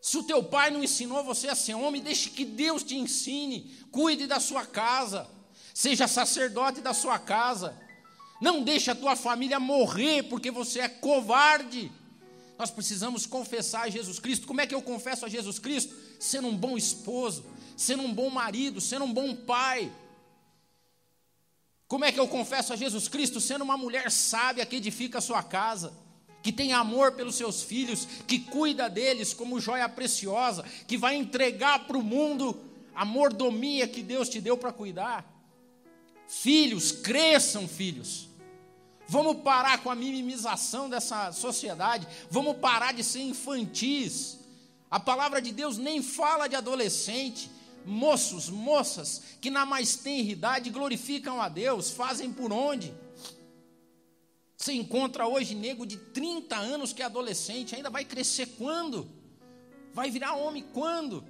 Se 0.00 0.18
o 0.18 0.24
teu 0.24 0.42
pai 0.42 0.70
não 0.70 0.82
ensinou 0.82 1.22
você 1.22 1.46
a 1.46 1.54
ser 1.54 1.74
homem, 1.74 2.02
deixe 2.02 2.30
que 2.30 2.44
Deus 2.44 2.82
te 2.82 2.96
ensine. 2.96 3.70
Cuide 3.92 4.26
da 4.26 4.40
sua 4.40 4.66
casa. 4.66 5.28
Seja 5.72 6.08
sacerdote 6.08 6.80
da 6.80 6.92
sua 6.92 7.18
casa. 7.18 7.78
Não 8.40 8.64
deixe 8.64 8.90
a 8.90 8.96
tua 8.96 9.14
família 9.14 9.60
morrer 9.60 10.24
porque 10.24 10.50
você 10.50 10.80
é 10.80 10.88
covarde. 10.88 11.92
Nós 12.58 12.70
precisamos 12.70 13.26
confessar 13.26 13.82
a 13.82 13.88
Jesus 13.88 14.18
Cristo. 14.18 14.46
Como 14.46 14.60
é 14.60 14.66
que 14.66 14.74
eu 14.74 14.82
confesso 14.82 15.24
a 15.24 15.28
Jesus 15.28 15.60
Cristo? 15.60 15.94
Sendo 16.18 16.48
um 16.48 16.56
bom 16.56 16.76
esposo, 16.76 17.44
sendo 17.76 18.02
um 18.02 18.12
bom 18.12 18.28
marido, 18.28 18.80
sendo 18.80 19.04
um 19.04 19.12
bom 19.12 19.36
pai. 19.36 19.92
Como 21.86 22.04
é 22.04 22.10
que 22.10 22.18
eu 22.18 22.26
confesso 22.26 22.72
a 22.72 22.76
Jesus 22.76 23.06
Cristo? 23.06 23.40
Sendo 23.40 23.62
uma 23.62 23.76
mulher 23.76 24.10
sábia 24.10 24.66
que 24.66 24.76
edifica 24.76 25.18
a 25.18 25.22
sua 25.22 25.42
casa 25.42 26.01
que 26.42 26.52
tem 26.52 26.72
amor 26.72 27.12
pelos 27.12 27.36
seus 27.36 27.62
filhos, 27.62 28.06
que 28.26 28.40
cuida 28.40 28.90
deles 28.90 29.32
como 29.32 29.60
joia 29.60 29.88
preciosa, 29.88 30.64
que 30.86 30.98
vai 30.98 31.14
entregar 31.14 31.86
para 31.86 31.96
o 31.96 32.02
mundo 32.02 32.58
a 32.94 33.04
mordomia 33.04 33.86
que 33.86 34.02
Deus 34.02 34.28
te 34.28 34.40
deu 34.40 34.56
para 34.56 34.72
cuidar. 34.72 35.24
Filhos, 36.26 36.90
cresçam, 36.90 37.68
filhos. 37.68 38.28
Vamos 39.06 39.42
parar 39.42 39.82
com 39.82 39.90
a 39.90 39.94
minimização 39.94 40.88
dessa 40.88 41.32
sociedade, 41.32 42.06
vamos 42.30 42.56
parar 42.56 42.92
de 42.92 43.04
ser 43.04 43.20
infantis. 43.20 44.38
A 44.90 44.98
palavra 44.98 45.40
de 45.40 45.52
Deus 45.52 45.78
nem 45.78 46.02
fala 46.02 46.48
de 46.48 46.56
adolescente, 46.56 47.50
moços, 47.84 48.48
moças 48.48 49.22
que 49.40 49.50
na 49.50 49.66
mais 49.66 49.96
tenra 49.96 50.30
idade 50.30 50.70
glorificam 50.70 51.40
a 51.40 51.48
Deus, 51.48 51.90
fazem 51.90 52.32
por 52.32 52.52
onde? 52.52 52.92
Você 54.62 54.74
encontra 54.74 55.26
hoje 55.26 55.56
nego 55.56 55.84
de 55.84 55.96
30 55.96 56.54
anos 56.54 56.92
que 56.92 57.02
é 57.02 57.04
adolescente, 57.04 57.74
ainda 57.74 57.90
vai 57.90 58.04
crescer 58.04 58.46
quando? 58.56 59.10
Vai 59.92 60.08
virar 60.08 60.36
homem 60.36 60.64
quando? 60.72 61.26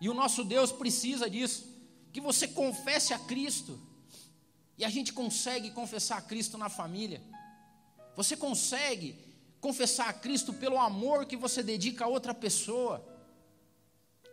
E 0.00 0.08
o 0.08 0.14
nosso 0.14 0.42
Deus 0.42 0.72
precisa 0.72 1.28
disso, 1.28 1.68
que 2.10 2.22
você 2.22 2.48
confesse 2.48 3.12
a 3.12 3.18
Cristo. 3.18 3.78
E 4.78 4.82
a 4.82 4.88
gente 4.88 5.12
consegue 5.12 5.72
confessar 5.72 6.16
a 6.16 6.22
Cristo 6.22 6.56
na 6.56 6.70
família. 6.70 7.20
Você 8.16 8.34
consegue 8.34 9.14
confessar 9.60 10.08
a 10.08 10.14
Cristo 10.14 10.54
pelo 10.54 10.78
amor 10.78 11.26
que 11.26 11.36
você 11.36 11.62
dedica 11.62 12.06
a 12.06 12.08
outra 12.08 12.32
pessoa. 12.32 13.06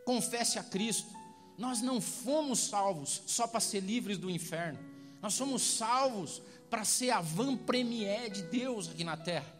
Confesse 0.05 0.57
a 0.57 0.63
Cristo. 0.63 1.13
Nós 1.57 1.81
não 1.81 1.99
fomos 1.99 2.59
salvos 2.59 3.23
só 3.27 3.45
para 3.45 3.59
ser 3.59 3.81
livres 3.81 4.17
do 4.17 4.29
inferno. 4.29 4.79
Nós 5.21 5.33
somos 5.33 5.61
salvos 5.61 6.41
para 6.69 6.85
ser 6.85 7.11
a 7.11 7.21
van 7.21 7.57
premier 7.57 8.29
de 8.29 8.43
Deus 8.43 8.89
aqui 8.89 9.03
na 9.03 9.17
terra. 9.17 9.59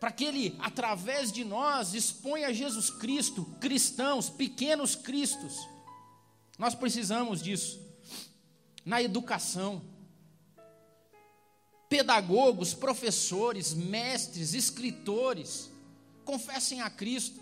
Para 0.00 0.12
que 0.12 0.24
Ele, 0.24 0.56
através 0.60 1.32
de 1.32 1.44
nós, 1.44 1.94
exponha 1.94 2.52
Jesus 2.52 2.90
Cristo, 2.90 3.44
cristãos, 3.60 4.28
pequenos 4.28 4.94
cristos. 4.94 5.54
Nós 6.58 6.74
precisamos 6.74 7.42
disso. 7.42 7.80
Na 8.84 9.02
educação, 9.02 9.82
pedagogos, 11.88 12.74
professores, 12.74 13.74
mestres, 13.74 14.54
escritores, 14.54 15.70
confessem 16.24 16.80
a 16.80 16.90
Cristo, 16.90 17.40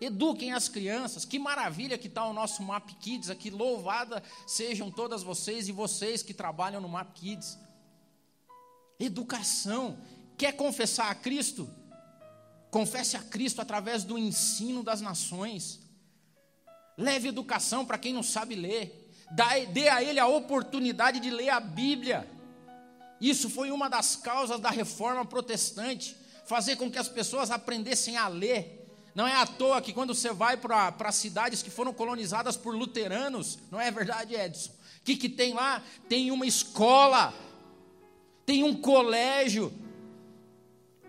eduquem 0.00 0.52
as 0.52 0.68
crianças. 0.68 1.24
Que 1.24 1.38
maravilha 1.38 1.98
que 1.98 2.08
está 2.08 2.24
o 2.26 2.32
nosso 2.32 2.62
Map 2.62 2.88
Kids 3.00 3.30
aqui. 3.30 3.50
Louvada 3.50 4.22
sejam 4.46 4.90
todas 4.90 5.22
vocês 5.22 5.68
e 5.68 5.72
vocês 5.72 6.22
que 6.22 6.34
trabalham 6.34 6.80
no 6.80 6.88
Map 6.88 7.12
Kids. 7.14 7.58
Educação. 9.04 9.98
Quer 10.36 10.52
confessar 10.52 11.10
a 11.10 11.14
Cristo? 11.14 11.68
Confesse 12.70 13.16
a 13.16 13.20
Cristo 13.20 13.60
através 13.60 14.04
do 14.04 14.16
ensino 14.18 14.82
das 14.82 15.00
nações. 15.00 15.80
Leve 16.96 17.28
educação 17.28 17.84
para 17.84 17.98
quem 17.98 18.12
não 18.12 18.22
sabe 18.22 18.54
ler. 18.54 19.10
Dê 19.72 19.88
a 19.88 20.02
ele 20.02 20.18
a 20.18 20.26
oportunidade 20.26 21.20
de 21.20 21.30
ler 21.30 21.50
a 21.50 21.60
Bíblia. 21.60 22.28
Isso 23.20 23.48
foi 23.48 23.70
uma 23.70 23.88
das 23.88 24.16
causas 24.16 24.60
da 24.60 24.70
reforma 24.70 25.24
protestante 25.24 26.16
fazer 26.44 26.76
com 26.76 26.90
que 26.90 26.98
as 26.98 27.08
pessoas 27.08 27.50
aprendessem 27.50 28.16
a 28.16 28.28
ler. 28.28 28.78
Não 29.14 29.26
é 29.26 29.34
à 29.34 29.46
toa 29.46 29.82
que 29.82 29.92
quando 29.92 30.14
você 30.14 30.32
vai 30.32 30.56
para 30.56 31.12
cidades 31.12 31.62
que 31.62 31.70
foram 31.70 31.92
colonizadas 31.92 32.56
por 32.56 32.74
luteranos, 32.74 33.58
não 33.70 33.80
é 33.80 33.90
verdade, 33.90 34.34
Edson? 34.34 34.70
O 34.70 35.04
que, 35.04 35.16
que 35.16 35.28
tem 35.28 35.52
lá? 35.52 35.82
Tem 36.08 36.30
uma 36.30 36.46
escola 36.46 37.34
tem 38.44 38.62
um 38.64 38.74
colégio. 38.74 39.72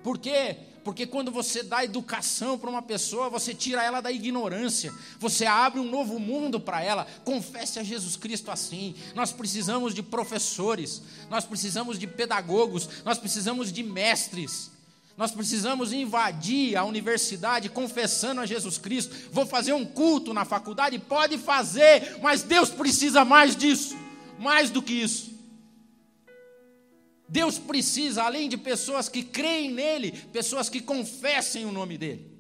Por 0.04 0.18
quê? 0.18 0.58
Porque 0.84 1.08
quando 1.08 1.32
você 1.32 1.64
dá 1.64 1.84
educação 1.84 2.58
para 2.58 2.70
uma 2.70 2.82
pessoa, 2.82 3.30
você 3.30 3.54
tira 3.54 3.82
ela 3.82 4.02
da 4.02 4.12
ignorância, 4.12 4.94
você 5.18 5.46
abre 5.46 5.80
um 5.80 5.90
novo 5.90 6.20
mundo 6.20 6.60
para 6.60 6.84
ela. 6.84 7.08
Confesse 7.24 7.80
a 7.80 7.84
Jesus 7.84 8.18
Cristo 8.18 8.52
assim. 8.52 8.94
Nós 9.16 9.32
precisamos 9.32 9.94
de 9.94 10.04
professores, 10.04 11.02
nós 11.30 11.46
precisamos 11.46 11.98
de 11.98 12.06
pedagogos, 12.06 12.90
nós 13.06 13.18
precisamos 13.18 13.72
de 13.72 13.82
mestres. 13.82 14.72
Nós 15.16 15.32
precisamos 15.32 15.94
invadir 15.94 16.76
a 16.76 16.84
universidade 16.84 17.70
confessando 17.70 18.42
a 18.42 18.48
Jesus 18.48 18.80
Cristo. 18.80 19.16
Vou 19.32 19.46
fazer 19.46 19.72
um 19.72 19.86
culto 19.86 20.34
na 20.34 20.44
faculdade? 20.44 20.98
Pode 20.98 21.38
fazer, 21.38 22.18
mas 22.20 22.42
Deus 22.42 22.70
precisa 22.70 23.24
mais 23.24 23.56
disso, 23.56 23.96
mais 24.40 24.72
do 24.72 24.82
que 24.82 24.92
isso. 24.92 25.33
Deus 27.34 27.58
precisa, 27.58 28.22
além 28.22 28.48
de 28.48 28.56
pessoas 28.56 29.10
que 29.10 29.24
creem 29.24 29.72
nele, 29.72 30.12
pessoas 30.12 30.70
que 30.70 30.80
confessem 30.80 31.66
o 31.66 31.72
nome 31.72 31.98
dele. 31.98 32.32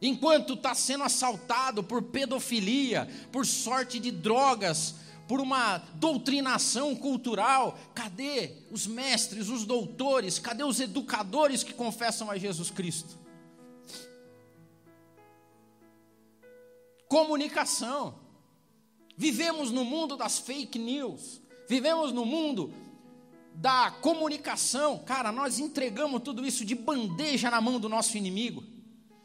Enquanto 0.00 0.54
está 0.54 0.76
sendo 0.76 1.02
assaltado 1.02 1.82
por 1.82 2.04
pedofilia, 2.04 3.08
por 3.32 3.44
sorte 3.44 3.98
de 3.98 4.12
drogas, 4.12 4.94
por 5.26 5.40
uma 5.40 5.78
doutrinação 5.96 6.94
cultural, 6.94 7.76
cadê 7.92 8.58
os 8.70 8.86
mestres, 8.86 9.48
os 9.48 9.64
doutores, 9.64 10.38
cadê 10.38 10.62
os 10.62 10.78
educadores 10.78 11.64
que 11.64 11.74
confessam 11.74 12.30
a 12.30 12.38
Jesus 12.38 12.70
Cristo? 12.70 13.18
Comunicação. 17.08 18.20
Vivemos 19.16 19.72
no 19.72 19.84
mundo 19.84 20.16
das 20.16 20.38
fake 20.38 20.78
news. 20.78 21.42
Vivemos 21.68 22.12
no 22.12 22.24
mundo 22.24 22.72
da 23.54 23.90
comunicação. 24.00 24.98
Cara, 24.98 25.30
nós 25.30 25.58
entregamos 25.58 26.22
tudo 26.22 26.46
isso 26.46 26.64
de 26.64 26.74
bandeja 26.74 27.50
na 27.50 27.60
mão 27.60 27.78
do 27.78 27.88
nosso 27.88 28.16
inimigo. 28.16 28.64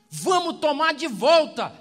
Vamos 0.09 0.59
tomar 0.59 0.93
de 0.93 1.07
volta. 1.07 1.73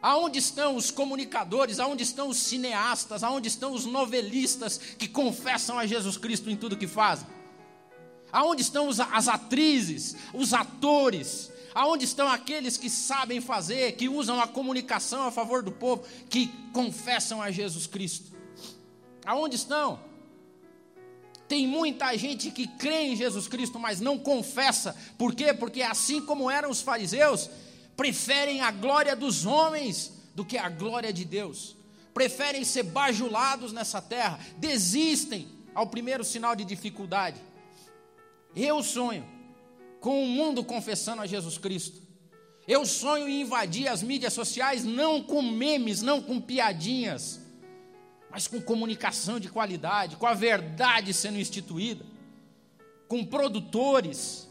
Aonde 0.00 0.38
estão 0.38 0.76
os 0.76 0.90
comunicadores? 0.90 1.78
Aonde 1.78 2.02
estão 2.02 2.28
os 2.28 2.36
cineastas? 2.36 3.22
Aonde 3.22 3.48
estão 3.48 3.72
os 3.72 3.86
novelistas 3.86 4.78
que 4.98 5.06
confessam 5.06 5.78
a 5.78 5.86
Jesus 5.86 6.16
Cristo 6.16 6.50
em 6.50 6.56
tudo 6.56 6.76
que 6.76 6.88
fazem? 6.88 7.26
Aonde 8.32 8.62
estão 8.62 8.88
as 8.88 9.28
atrizes, 9.28 10.16
os 10.34 10.52
atores? 10.52 11.52
Aonde 11.74 12.04
estão 12.04 12.28
aqueles 12.28 12.76
que 12.76 12.90
sabem 12.90 13.40
fazer, 13.40 13.92
que 13.92 14.08
usam 14.08 14.40
a 14.40 14.46
comunicação 14.46 15.26
a 15.26 15.30
favor 15.30 15.62
do 15.62 15.70
povo, 15.70 16.04
que 16.28 16.48
confessam 16.72 17.40
a 17.40 17.50
Jesus 17.50 17.86
Cristo? 17.86 18.31
Aonde 19.24 19.56
estão? 19.56 20.00
Tem 21.48 21.66
muita 21.66 22.16
gente 22.16 22.50
que 22.50 22.66
crê 22.66 23.02
em 23.02 23.16
Jesus 23.16 23.46
Cristo, 23.46 23.78
mas 23.78 24.00
não 24.00 24.18
confessa. 24.18 24.96
Por 25.18 25.34
quê? 25.34 25.52
Porque 25.52 25.82
assim 25.82 26.24
como 26.24 26.50
eram 26.50 26.70
os 26.70 26.80
fariseus, 26.80 27.50
preferem 27.94 28.62
a 28.62 28.70
glória 28.70 29.14
dos 29.14 29.44
homens 29.44 30.12
do 30.34 30.44
que 30.44 30.56
a 30.56 30.68
glória 30.68 31.12
de 31.12 31.24
Deus. 31.24 31.76
Preferem 32.14 32.64
ser 32.64 32.84
bajulados 32.84 33.72
nessa 33.72 34.00
terra, 34.00 34.40
desistem 34.56 35.46
ao 35.74 35.86
primeiro 35.86 36.24
sinal 36.24 36.56
de 36.56 36.64
dificuldade. 36.64 37.38
Eu 38.56 38.82
sonho 38.82 39.24
com 40.00 40.24
o 40.24 40.26
mundo 40.26 40.64
confessando 40.64 41.22
a 41.22 41.26
Jesus 41.26 41.58
Cristo. 41.58 42.00
Eu 42.66 42.86
sonho 42.86 43.28
em 43.28 43.42
invadir 43.42 43.88
as 43.88 44.02
mídias 44.02 44.32
sociais 44.32 44.84
não 44.84 45.22
com 45.22 45.42
memes, 45.42 46.00
não 46.00 46.22
com 46.22 46.40
piadinhas, 46.40 47.41
mas 48.32 48.48
com 48.48 48.62
comunicação 48.62 49.38
de 49.38 49.50
qualidade, 49.50 50.16
com 50.16 50.26
a 50.26 50.32
verdade 50.32 51.12
sendo 51.12 51.38
instituída, 51.38 52.02
com 53.06 53.22
produtores. 53.22 54.48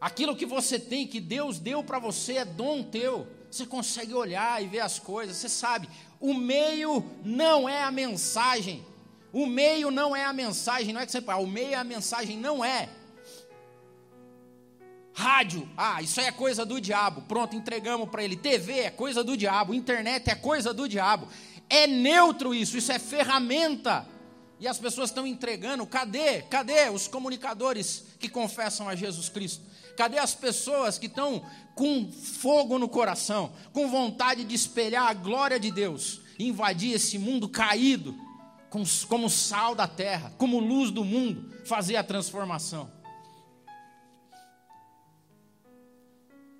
Aquilo 0.00 0.34
que 0.34 0.44
você 0.44 0.76
tem, 0.76 1.06
que 1.06 1.20
Deus 1.20 1.60
deu 1.60 1.84
para 1.84 2.00
você, 2.00 2.38
é 2.38 2.44
dom 2.44 2.82
teu. 2.82 3.28
Você 3.48 3.64
consegue 3.64 4.12
olhar 4.12 4.60
e 4.60 4.66
ver 4.66 4.80
as 4.80 4.98
coisas, 4.98 5.36
você 5.36 5.48
sabe. 5.48 5.88
O 6.18 6.34
meio 6.34 7.08
não 7.24 7.68
é 7.68 7.84
a 7.84 7.92
mensagem. 7.92 8.84
O 9.32 9.46
meio 9.46 9.92
não 9.92 10.16
é 10.16 10.24
a 10.24 10.32
mensagem, 10.32 10.92
não 10.92 11.00
é 11.00 11.06
que 11.06 11.12
você 11.12 11.22
fala, 11.22 11.42
o 11.42 11.46
meio 11.46 11.70
é 11.70 11.76
a 11.76 11.84
mensagem, 11.84 12.36
não 12.36 12.64
é. 12.64 12.88
Rádio, 15.16 15.68
ah, 15.76 16.02
isso 16.02 16.18
aí 16.18 16.26
é 16.26 16.32
coisa 16.32 16.66
do 16.66 16.80
diabo. 16.80 17.22
Pronto, 17.22 17.54
entregamos 17.54 18.08
para 18.08 18.24
ele. 18.24 18.34
TV 18.34 18.80
é 18.80 18.90
coisa 18.90 19.22
do 19.22 19.36
diabo. 19.36 19.72
Internet 19.72 20.28
é 20.28 20.34
coisa 20.34 20.74
do 20.74 20.88
diabo. 20.88 21.28
É 21.68 21.86
neutro 21.86 22.54
isso, 22.54 22.76
isso 22.76 22.92
é 22.92 22.98
ferramenta. 22.98 24.06
E 24.60 24.68
as 24.68 24.78
pessoas 24.78 25.10
estão 25.10 25.26
entregando. 25.26 25.86
Cadê? 25.86 26.42
Cadê 26.42 26.88
os 26.88 27.08
comunicadores 27.08 28.04
que 28.18 28.28
confessam 28.28 28.88
a 28.88 28.94
Jesus 28.94 29.28
Cristo? 29.28 29.62
Cadê 29.96 30.18
as 30.18 30.34
pessoas 30.34 30.98
que 30.98 31.06
estão 31.06 31.44
com 31.74 32.10
fogo 32.10 32.78
no 32.78 32.88
coração, 32.88 33.52
com 33.72 33.88
vontade 33.88 34.44
de 34.44 34.54
espelhar 34.54 35.08
a 35.08 35.14
glória 35.14 35.58
de 35.58 35.70
Deus, 35.70 36.20
invadir 36.38 36.94
esse 36.94 37.18
mundo 37.18 37.48
caído, 37.48 38.16
como 39.08 39.30
sal 39.30 39.74
da 39.74 39.86
terra, 39.86 40.32
como 40.36 40.58
luz 40.58 40.90
do 40.90 41.04
mundo, 41.04 41.52
fazer 41.64 41.96
a 41.96 42.02
transformação? 42.02 42.90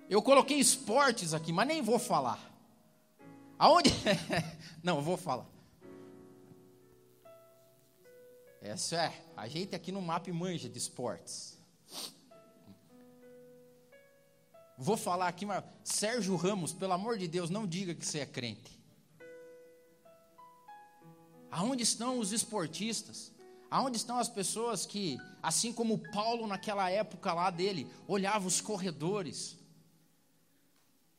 Eu 0.09 0.21
coloquei 0.21 0.57
esportes 0.57 1.33
aqui, 1.33 1.51
mas 1.51 1.67
nem 1.67 1.81
vou 1.81 1.97
falar. 1.97 2.39
Aonde? 3.57 3.89
Não, 4.85 4.97
eu 4.97 5.01
vou 5.01 5.17
falar. 5.17 5.47
Essa 8.61 8.97
é, 8.97 9.25
a 9.35 9.47
gente 9.47 9.75
aqui 9.75 9.91
no 9.91 9.99
mapa 9.99 10.31
manja 10.31 10.69
de 10.69 10.77
esportes. 10.77 11.57
Vou 14.77 14.95
falar 14.95 15.27
aqui, 15.27 15.43
mas 15.43 15.63
Sérgio 15.83 16.35
Ramos, 16.35 16.71
pelo 16.71 16.93
amor 16.93 17.17
de 17.17 17.27
Deus, 17.27 17.49
não 17.49 17.65
diga 17.65 17.95
que 17.95 18.05
você 18.05 18.19
é 18.19 18.27
crente. 18.27 18.79
Aonde 21.49 21.81
estão 21.81 22.19
os 22.19 22.31
esportistas? 22.31 23.33
Aonde 23.71 23.97
estão 23.97 24.19
as 24.19 24.29
pessoas 24.29 24.85
que, 24.85 25.17
assim 25.41 25.73
como 25.73 25.97
Paulo 26.11 26.45
naquela 26.45 26.91
época 26.91 27.33
lá 27.33 27.49
dele, 27.49 27.91
olhavam 28.07 28.47
os 28.47 28.61
corredores 28.61 29.57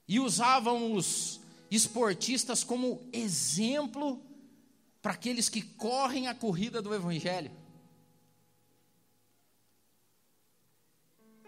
e 0.07 0.21
usavam 0.21 0.95
os, 0.95 1.41
esportistas 1.71 2.63
como 2.63 3.09
exemplo 3.13 4.23
para 5.03 5.13
aqueles 5.13 5.49
que 5.49 5.63
correm 5.63 6.29
a 6.29 6.35
corrida 6.35 6.83
do 6.83 6.95
Evangelho. 6.95 7.51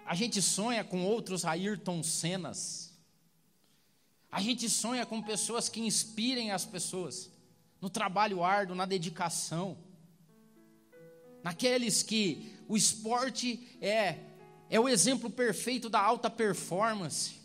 A 0.04 0.14
gente 0.14 0.40
sonha 0.40 0.83
com 0.83 1.04
outros 1.04 1.44
Ayrton 1.44 2.02
Senas. 2.02 2.96
A 4.31 4.40
gente 4.40 4.68
sonha 4.68 5.04
com 5.04 5.22
pessoas 5.22 5.68
que 5.68 5.81
inspirem 5.81 6.50
as 6.50 6.64
pessoas 6.64 7.31
no 7.81 7.90
trabalho 7.90 8.42
árduo, 8.42 8.76
na 8.76 8.87
dedicação. 8.87 9.76
Naqueles 11.42 12.02
que 12.02 12.54
o 12.68 12.76
esporte 12.76 13.76
é 13.81 14.24
é 14.70 14.78
o 14.78 14.88
exemplo 14.88 15.31
perfeito 15.31 15.88
da 15.88 16.00
alta 16.00 16.28
performance. 16.28 17.38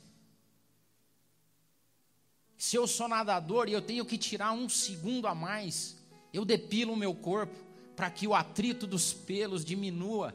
Se 2.63 2.77
eu 2.77 2.87
sou 2.87 3.09
nadador 3.09 3.67
e 3.67 3.73
eu 3.73 3.81
tenho 3.81 4.05
que 4.05 4.17
tirar 4.17 4.53
um 4.53 4.69
segundo 4.69 5.27
a 5.27 5.35
mais, 5.35 5.97
eu 6.31 6.45
depilo 6.45 6.93
o 6.93 6.95
meu 6.95 7.13
corpo 7.13 7.53
para 7.93 8.09
que 8.09 8.25
o 8.25 8.33
atrito 8.33 8.87
dos 8.87 9.11
pelos 9.11 9.65
diminua, 9.65 10.33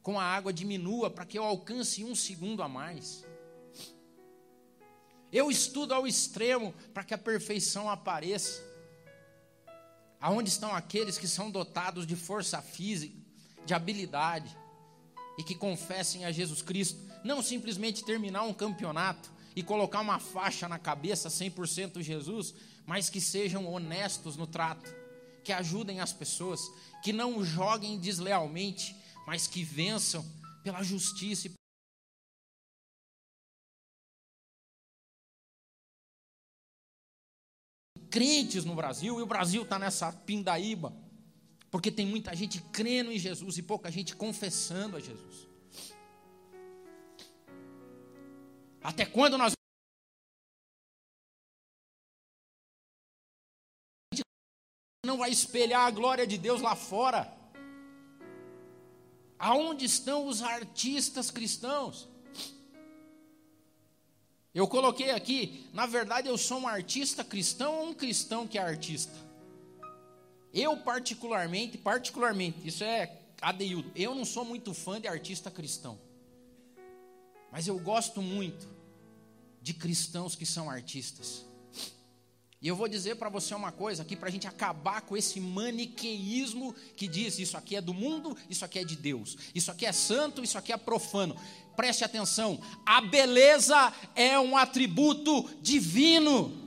com 0.00 0.20
a 0.20 0.22
água 0.22 0.52
diminua, 0.52 1.10
para 1.10 1.26
que 1.26 1.36
eu 1.36 1.42
alcance 1.42 2.04
um 2.04 2.14
segundo 2.14 2.62
a 2.62 2.68
mais. 2.68 3.24
Eu 5.32 5.50
estudo 5.50 5.92
ao 5.92 6.06
extremo 6.06 6.72
para 6.94 7.02
que 7.02 7.12
a 7.12 7.18
perfeição 7.18 7.90
apareça. 7.90 8.62
Aonde 10.20 10.50
estão 10.50 10.72
aqueles 10.72 11.18
que 11.18 11.26
são 11.26 11.50
dotados 11.50 12.06
de 12.06 12.14
força 12.14 12.62
física, 12.62 13.18
de 13.66 13.74
habilidade, 13.74 14.56
e 15.36 15.42
que 15.42 15.56
confessem 15.56 16.24
a 16.24 16.30
Jesus 16.30 16.62
Cristo, 16.62 17.00
não 17.24 17.42
simplesmente 17.42 18.04
terminar 18.04 18.44
um 18.44 18.54
campeonato, 18.54 19.33
e 19.56 19.62
colocar 19.62 20.00
uma 20.00 20.18
faixa 20.18 20.68
na 20.68 20.78
cabeça 20.78 21.28
100% 21.28 22.02
Jesus, 22.02 22.54
mas 22.84 23.08
que 23.08 23.20
sejam 23.20 23.72
honestos 23.72 24.36
no 24.36 24.46
trato, 24.46 24.90
que 25.42 25.52
ajudem 25.52 26.00
as 26.00 26.12
pessoas, 26.12 26.60
que 27.02 27.12
não 27.12 27.44
joguem 27.44 27.98
deslealmente, 27.98 28.96
mas 29.26 29.46
que 29.46 29.62
vençam 29.62 30.24
pela 30.62 30.82
justiça 30.82 31.48
e 31.48 31.52
crentes 38.10 38.64
no 38.64 38.74
Brasil, 38.74 39.18
e 39.18 39.22
o 39.22 39.26
Brasil 39.26 39.62
está 39.62 39.78
nessa 39.78 40.12
pindaíba, 40.12 40.96
porque 41.70 41.90
tem 41.90 42.06
muita 42.06 42.34
gente 42.34 42.62
crendo 42.72 43.10
em 43.10 43.18
Jesus 43.18 43.58
e 43.58 43.62
pouca 43.62 43.90
gente 43.90 44.14
confessando 44.14 44.96
a 44.96 45.00
Jesus. 45.00 45.53
Até 48.84 49.06
quando 49.06 49.38
nós 49.38 49.54
não 55.06 55.16
vai 55.16 55.30
espelhar 55.30 55.86
a 55.86 55.90
glória 55.90 56.26
de 56.26 56.36
Deus 56.36 56.60
lá 56.60 56.76
fora? 56.76 57.32
Aonde 59.38 59.86
estão 59.86 60.26
os 60.26 60.42
artistas 60.42 61.30
cristãos? 61.30 62.06
Eu 64.54 64.68
coloquei 64.68 65.10
aqui, 65.12 65.66
na 65.72 65.86
verdade 65.86 66.28
eu 66.28 66.36
sou 66.36 66.60
um 66.60 66.68
artista 66.68 67.24
cristão 67.24 67.74
ou 67.76 67.88
um 67.88 67.94
cristão 67.94 68.46
que 68.46 68.58
é 68.58 68.62
artista? 68.62 69.16
Eu 70.52 70.76
particularmente, 70.76 71.78
particularmente, 71.78 72.68
isso 72.68 72.84
é 72.84 73.18
adeildo, 73.40 73.90
eu 73.96 74.14
não 74.14 74.26
sou 74.26 74.44
muito 74.44 74.74
fã 74.74 75.00
de 75.00 75.08
artista 75.08 75.50
cristão. 75.50 76.03
Mas 77.54 77.68
eu 77.68 77.78
gosto 77.78 78.20
muito 78.20 78.66
de 79.62 79.72
cristãos 79.72 80.34
que 80.34 80.44
são 80.44 80.68
artistas. 80.68 81.46
E 82.60 82.66
eu 82.66 82.74
vou 82.74 82.88
dizer 82.88 83.14
para 83.14 83.28
você 83.28 83.54
uma 83.54 83.70
coisa 83.70 84.02
aqui, 84.02 84.16
para 84.16 84.28
a 84.28 84.32
gente 84.32 84.48
acabar 84.48 85.02
com 85.02 85.16
esse 85.16 85.38
maniqueísmo 85.38 86.74
que 86.96 87.06
diz: 87.06 87.38
isso 87.38 87.56
aqui 87.56 87.76
é 87.76 87.80
do 87.80 87.94
mundo, 87.94 88.36
isso 88.50 88.64
aqui 88.64 88.80
é 88.80 88.84
de 88.84 88.96
Deus, 88.96 89.36
isso 89.54 89.70
aqui 89.70 89.86
é 89.86 89.92
santo, 89.92 90.42
isso 90.42 90.58
aqui 90.58 90.72
é 90.72 90.76
profano. 90.76 91.36
Preste 91.76 92.02
atenção: 92.02 92.60
a 92.84 93.00
beleza 93.00 93.94
é 94.16 94.36
um 94.36 94.56
atributo 94.56 95.48
divino. 95.62 96.63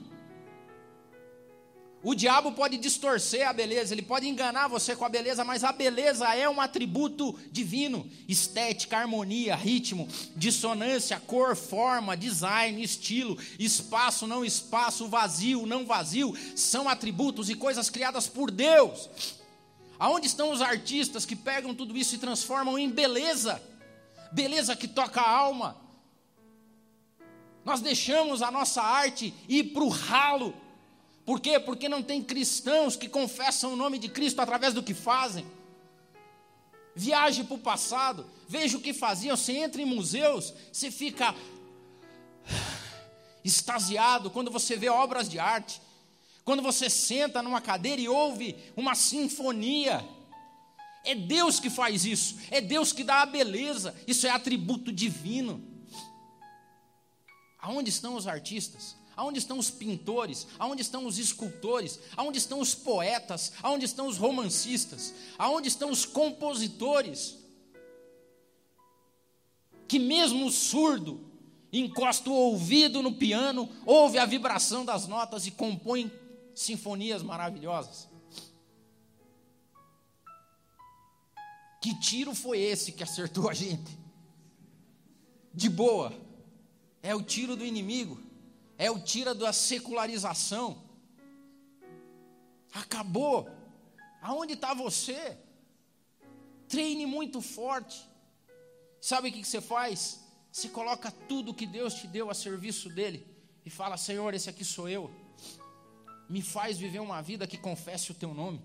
O 2.08 2.16
diabo 2.16 2.54
pode 2.54 2.78
distorcer 2.78 3.46
a 3.46 3.52
beleza, 3.52 3.94
ele 3.94 4.02
pode 4.02 4.30
enganar 4.30 4.70
você 4.70 4.96
com 4.96 5.04
a 5.04 5.10
beleza, 5.10 5.44
mas 5.44 5.62
a 5.66 5.74
beleza 5.74 6.34
é 6.34 6.50
um 6.50 6.62
atributo 6.62 7.38
divino. 7.52 8.10
Estética, 8.30 8.98
harmonia, 8.98 9.58
ritmo, 9.58 10.08
dissonância, 10.34 11.20
cor, 11.20 11.54
forma, 11.54 12.16
design, 12.16 12.82
estilo, 12.82 13.38
espaço, 13.60 14.26
não 14.26 14.46
espaço, 14.46 15.10
vazio, 15.10 15.66
não 15.66 15.86
vazio, 15.86 16.34
são 16.56 16.88
atributos 16.88 17.50
e 17.50 17.56
coisas 17.56 17.90
criadas 17.90 18.26
por 18.26 18.52
Deus. 18.52 19.10
Aonde 20.00 20.28
estão 20.28 20.54
os 20.54 20.62
artistas 20.62 21.26
que 21.26 21.36
pegam 21.36 21.76
tudo 21.76 21.98
isso 21.98 22.16
e 22.16 22.20
transformam 22.20 22.80
em 22.80 22.90
beleza? 22.90 23.62
Beleza 24.32 24.78
que 24.78 24.88
toca 24.88 25.20
a 25.20 25.30
alma. 25.30 25.76
Nós 27.66 27.82
deixamos 27.82 28.42
a 28.42 28.50
nossa 28.50 28.82
arte 28.82 29.34
ir 29.50 29.74
para 29.74 29.84
o 29.84 29.90
ralo 29.90 30.54
por 31.28 31.42
quê? 31.42 31.60
Porque 31.60 31.90
não 31.90 32.02
tem 32.02 32.24
cristãos 32.24 32.96
que 32.96 33.10
confessam 33.10 33.74
o 33.74 33.76
nome 33.76 34.00
de 34.00 34.08
Cristo 34.08 34.40
através 34.40 34.74
do 34.74 34.82
que 34.82 34.94
fazem. 34.94 35.46
Viaje 36.96 37.44
para 37.44 37.56
o 37.56 37.60
passado, 37.60 38.26
veja 38.48 38.78
o 38.78 38.82
que 38.82 38.94
faziam. 38.94 39.36
Você 39.36 39.52
entra 39.52 39.82
em 39.82 39.86
museus, 39.86 40.54
você 40.72 40.90
fica 40.90 41.36
extasiado 43.44 44.32
quando 44.32 44.50
você 44.50 44.78
vê 44.78 44.88
obras 44.88 45.28
de 45.28 45.38
arte. 45.38 45.82
Quando 46.46 46.64
você 46.64 46.90
senta 46.90 47.42
numa 47.42 47.60
cadeira 47.60 48.02
e 48.02 48.08
ouve 48.08 48.56
uma 48.74 48.96
sinfonia. 48.96 50.08
É 51.04 51.14
Deus 51.14 51.60
que 51.60 51.70
faz 51.70 52.06
isso, 52.06 52.38
é 52.50 52.62
Deus 52.62 52.94
que 52.94 53.04
dá 53.04 53.22
a 53.24 53.26
beleza, 53.26 53.94
isso 54.08 54.26
é 54.26 54.30
atributo 54.30 54.94
divino. 54.94 55.62
Aonde 57.60 57.90
estão 57.90 58.16
os 58.16 58.28
artistas? 58.28 58.96
Aonde 59.18 59.40
estão 59.40 59.58
os 59.58 59.72
pintores? 59.72 60.46
Aonde 60.60 60.84
estão 60.84 61.08
os 61.08 61.18
escultores? 61.18 62.00
Aonde 62.16 62.38
estão 62.38 62.60
os 62.60 62.76
poetas? 62.76 63.52
Aonde 63.64 63.84
estão 63.84 64.08
os 64.08 64.16
romancistas? 64.16 65.12
Aonde 65.40 65.68
estão 65.68 65.90
os 65.90 66.06
compositores? 66.06 67.36
Que 69.88 69.98
mesmo 69.98 70.52
surdo 70.52 71.26
encosta 71.74 72.30
o 72.30 72.34
ouvido 72.34 73.02
no 73.02 73.16
piano, 73.16 73.68
ouve 73.86 74.20
a 74.20 74.26
vibração 74.26 74.86
das 74.86 75.08
notas 75.08 75.48
e 75.48 75.52
compõe 75.52 76.12
sinfonias 76.54 77.24
maravilhosas. 77.24 78.08
Que 81.82 82.00
tiro 82.00 82.36
foi 82.36 82.60
esse 82.60 82.92
que 82.92 83.04
acertou 83.04 83.50
a 83.50 83.54
gente? 83.54 83.98
De 85.52 85.70
boa. 85.70 86.14
É 87.02 87.16
o 87.16 87.24
tiro 87.24 87.56
do 87.56 87.66
inimigo 87.66 88.27
é 88.78 88.92
o 88.92 89.00
tira 89.00 89.34
da 89.34 89.52
secularização. 89.52 90.84
Acabou. 92.74 93.50
Aonde 94.22 94.54
está 94.54 94.74
você? 94.74 95.38
Treine 96.68 97.06
muito 97.06 97.42
forte. 97.42 98.08
Sabe 99.02 99.30
o 99.30 99.32
que 99.32 99.44
você 99.44 99.62
faz? 99.62 100.22
Você 100.52 100.70
coloca 100.70 101.12
tudo 101.12 101.54
que 101.54 101.66
Deus 101.66 101.94
te 101.94 102.08
deu 102.08 102.30
a 102.30 102.34
serviço 102.34 102.90
dele 102.90 103.26
e 103.66 103.70
fala: 103.70 103.98
Senhor, 103.98 104.34
esse 104.34 104.50
aqui 104.50 104.66
sou 104.66 104.88
eu. 104.90 105.10
Me 106.30 106.42
faz 106.42 106.78
viver 106.78 107.00
uma 107.00 107.22
vida 107.22 107.48
que 107.48 107.58
confesse 107.58 108.12
o 108.12 108.16
teu 108.16 108.34
nome. 108.34 108.62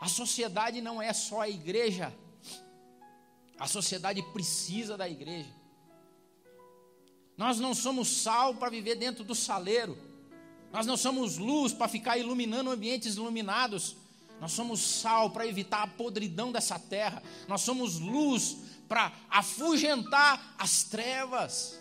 A 0.00 0.08
sociedade 0.08 0.80
não 0.80 1.00
é 1.00 1.12
só 1.12 1.40
a 1.40 1.48
igreja. 1.48 2.14
A 3.58 3.66
sociedade 3.66 4.22
precisa 4.32 4.96
da 4.96 5.08
igreja. 5.08 5.57
Nós 7.38 7.60
não 7.60 7.72
somos 7.72 8.08
sal 8.08 8.56
para 8.56 8.68
viver 8.68 8.96
dentro 8.96 9.22
do 9.22 9.32
saleiro. 9.32 9.96
Nós 10.72 10.84
não 10.84 10.96
somos 10.96 11.38
luz 11.38 11.72
para 11.72 11.86
ficar 11.86 12.18
iluminando 12.18 12.68
ambientes 12.68 13.14
iluminados. 13.14 13.96
Nós 14.40 14.50
somos 14.50 14.80
sal 14.80 15.30
para 15.30 15.46
evitar 15.46 15.84
a 15.84 15.86
podridão 15.86 16.50
dessa 16.50 16.80
terra. 16.80 17.22
Nós 17.46 17.60
somos 17.60 18.00
luz 18.00 18.56
para 18.88 19.12
afugentar 19.30 20.56
as 20.58 20.82
trevas. 20.82 21.80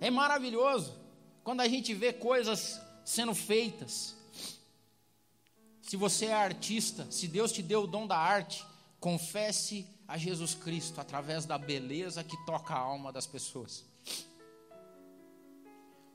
É 0.00 0.10
maravilhoso 0.10 0.98
quando 1.44 1.60
a 1.60 1.68
gente 1.68 1.94
vê 1.94 2.12
coisas 2.12 2.80
sendo 3.04 3.32
feitas. 3.32 4.16
Se 5.82 5.96
você 5.96 6.26
é 6.26 6.34
artista, 6.34 7.06
se 7.12 7.28
Deus 7.28 7.52
te 7.52 7.62
deu 7.62 7.84
o 7.84 7.86
dom 7.86 8.08
da 8.08 8.16
arte, 8.16 8.64
confesse 8.98 9.86
a 10.10 10.18
Jesus 10.18 10.54
Cristo 10.54 11.00
através 11.00 11.46
da 11.46 11.56
beleza 11.56 12.24
que 12.24 12.36
toca 12.44 12.74
a 12.74 12.78
alma 12.78 13.12
das 13.12 13.28
pessoas. 13.28 13.84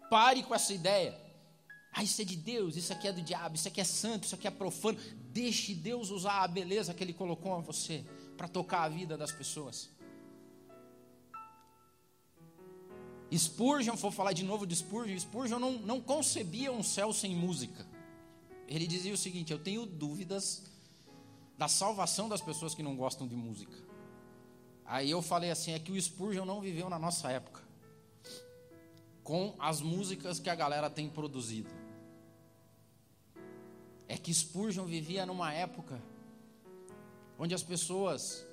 Pare 0.10 0.44
com 0.44 0.54
essa 0.54 0.74
ideia. 0.74 1.18
Ah, 1.94 2.04
isso 2.04 2.22
é 2.22 2.26
de 2.26 2.36
Deus, 2.36 2.76
isso 2.76 2.92
aqui 2.92 3.08
é 3.08 3.14
do 3.14 3.22
diabo, 3.22 3.56
isso 3.56 3.70
aqui 3.70 3.80
é 3.80 3.86
santo, 3.86 4.26
isso 4.26 4.36
aqui 4.36 4.46
é 4.46 4.52
profano. 4.52 5.00
Deixe 5.32 5.74
Deus 5.74 6.10
usar 6.10 6.44
a 6.44 6.48
beleza 6.48 6.94
que 6.94 7.02
Ele 7.02 7.14
colocou 7.14 7.56
a 7.56 7.60
você 7.62 8.04
para 8.36 8.50
tocar 8.50 8.84
a 8.84 8.90
vida 8.90 9.18
das 9.18 9.32
pessoas. 9.32 9.90
Spurgeon, 13.34 13.96
vou 13.96 14.12
falar 14.12 14.34
de 14.34 14.44
novo 14.44 14.68
de 14.68 14.76
Spurgeon, 14.76 15.18
Spurgeon 15.18 15.58
não, 15.58 15.72
não 15.80 16.02
concebia 16.02 16.70
um 16.70 16.84
céu 16.84 17.14
sem 17.14 17.34
música. 17.34 17.88
Ele 18.68 18.86
dizia 18.86 19.14
o 19.14 19.18
seguinte: 19.18 19.54
Eu 19.54 19.60
tenho 19.60 19.86
dúvidas 19.86 20.64
da 21.58 21.70
salvação 21.70 22.28
das 22.28 22.42
pessoas 22.42 22.76
que 22.76 22.84
não 22.84 22.98
gostam 22.98 23.26
de 23.26 23.36
música. 23.36 23.85
Aí 24.86 25.10
eu 25.10 25.22
falei 25.22 25.50
assim: 25.52 25.72
é 25.72 25.80
que 25.80 25.92
o 25.92 26.02
Spurgeon 26.02 26.46
não 26.46 26.62
viveu 26.62 26.90
na 26.90 27.00
nossa 27.00 27.30
época, 27.32 27.62
com 29.24 29.56
as 29.60 29.82
músicas 29.82 30.40
que 30.40 30.50
a 30.50 30.56
galera 30.56 30.90
tem 30.90 31.10
produzido. 31.10 31.70
É 34.08 34.18
que 34.18 34.34
Spurgeon 34.34 34.86
vivia 34.86 35.26
numa 35.26 35.52
época 35.52 36.00
onde 37.40 37.56
as 37.56 37.64
pessoas 37.64 38.46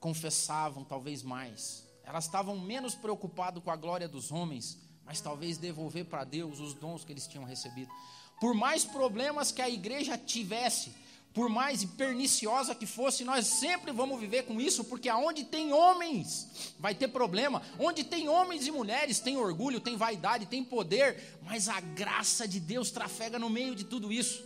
confessavam 0.00 0.82
talvez 0.82 1.22
mais, 1.22 1.86
elas 2.02 2.24
estavam 2.24 2.58
menos 2.58 2.94
preocupadas 2.94 3.62
com 3.62 3.70
a 3.70 3.76
glória 3.76 4.08
dos 4.08 4.32
homens, 4.32 4.78
mas 5.04 5.20
talvez 5.20 5.58
devolver 5.58 6.06
para 6.06 6.24
Deus 6.24 6.58
os 6.58 6.74
dons 6.74 7.04
que 7.04 7.12
eles 7.12 7.26
tinham 7.26 7.44
recebido. 7.44 7.92
Por 8.40 8.54
mais 8.54 8.84
problemas 8.84 9.52
que 9.52 9.60
a 9.60 9.68
igreja 9.68 10.16
tivesse, 10.16 10.92
por 11.32 11.48
mais 11.48 11.84
perniciosa 11.84 12.74
que 12.74 12.86
fosse, 12.86 13.24
nós 13.24 13.46
sempre 13.46 13.92
vamos 13.92 14.18
viver 14.18 14.44
com 14.44 14.60
isso, 14.60 14.82
porque 14.84 15.08
aonde 15.08 15.44
tem 15.44 15.72
homens, 15.72 16.74
vai 16.78 16.94
ter 16.94 17.08
problema. 17.08 17.62
Onde 17.78 18.02
tem 18.02 18.28
homens 18.28 18.66
e 18.66 18.72
mulheres, 18.72 19.20
tem 19.20 19.36
orgulho, 19.36 19.80
tem 19.80 19.96
vaidade, 19.96 20.46
tem 20.46 20.64
poder, 20.64 21.38
mas 21.42 21.68
a 21.68 21.80
graça 21.80 22.48
de 22.48 22.58
Deus 22.58 22.90
trafega 22.90 23.38
no 23.38 23.48
meio 23.48 23.76
de 23.76 23.84
tudo 23.84 24.12
isso. 24.12 24.44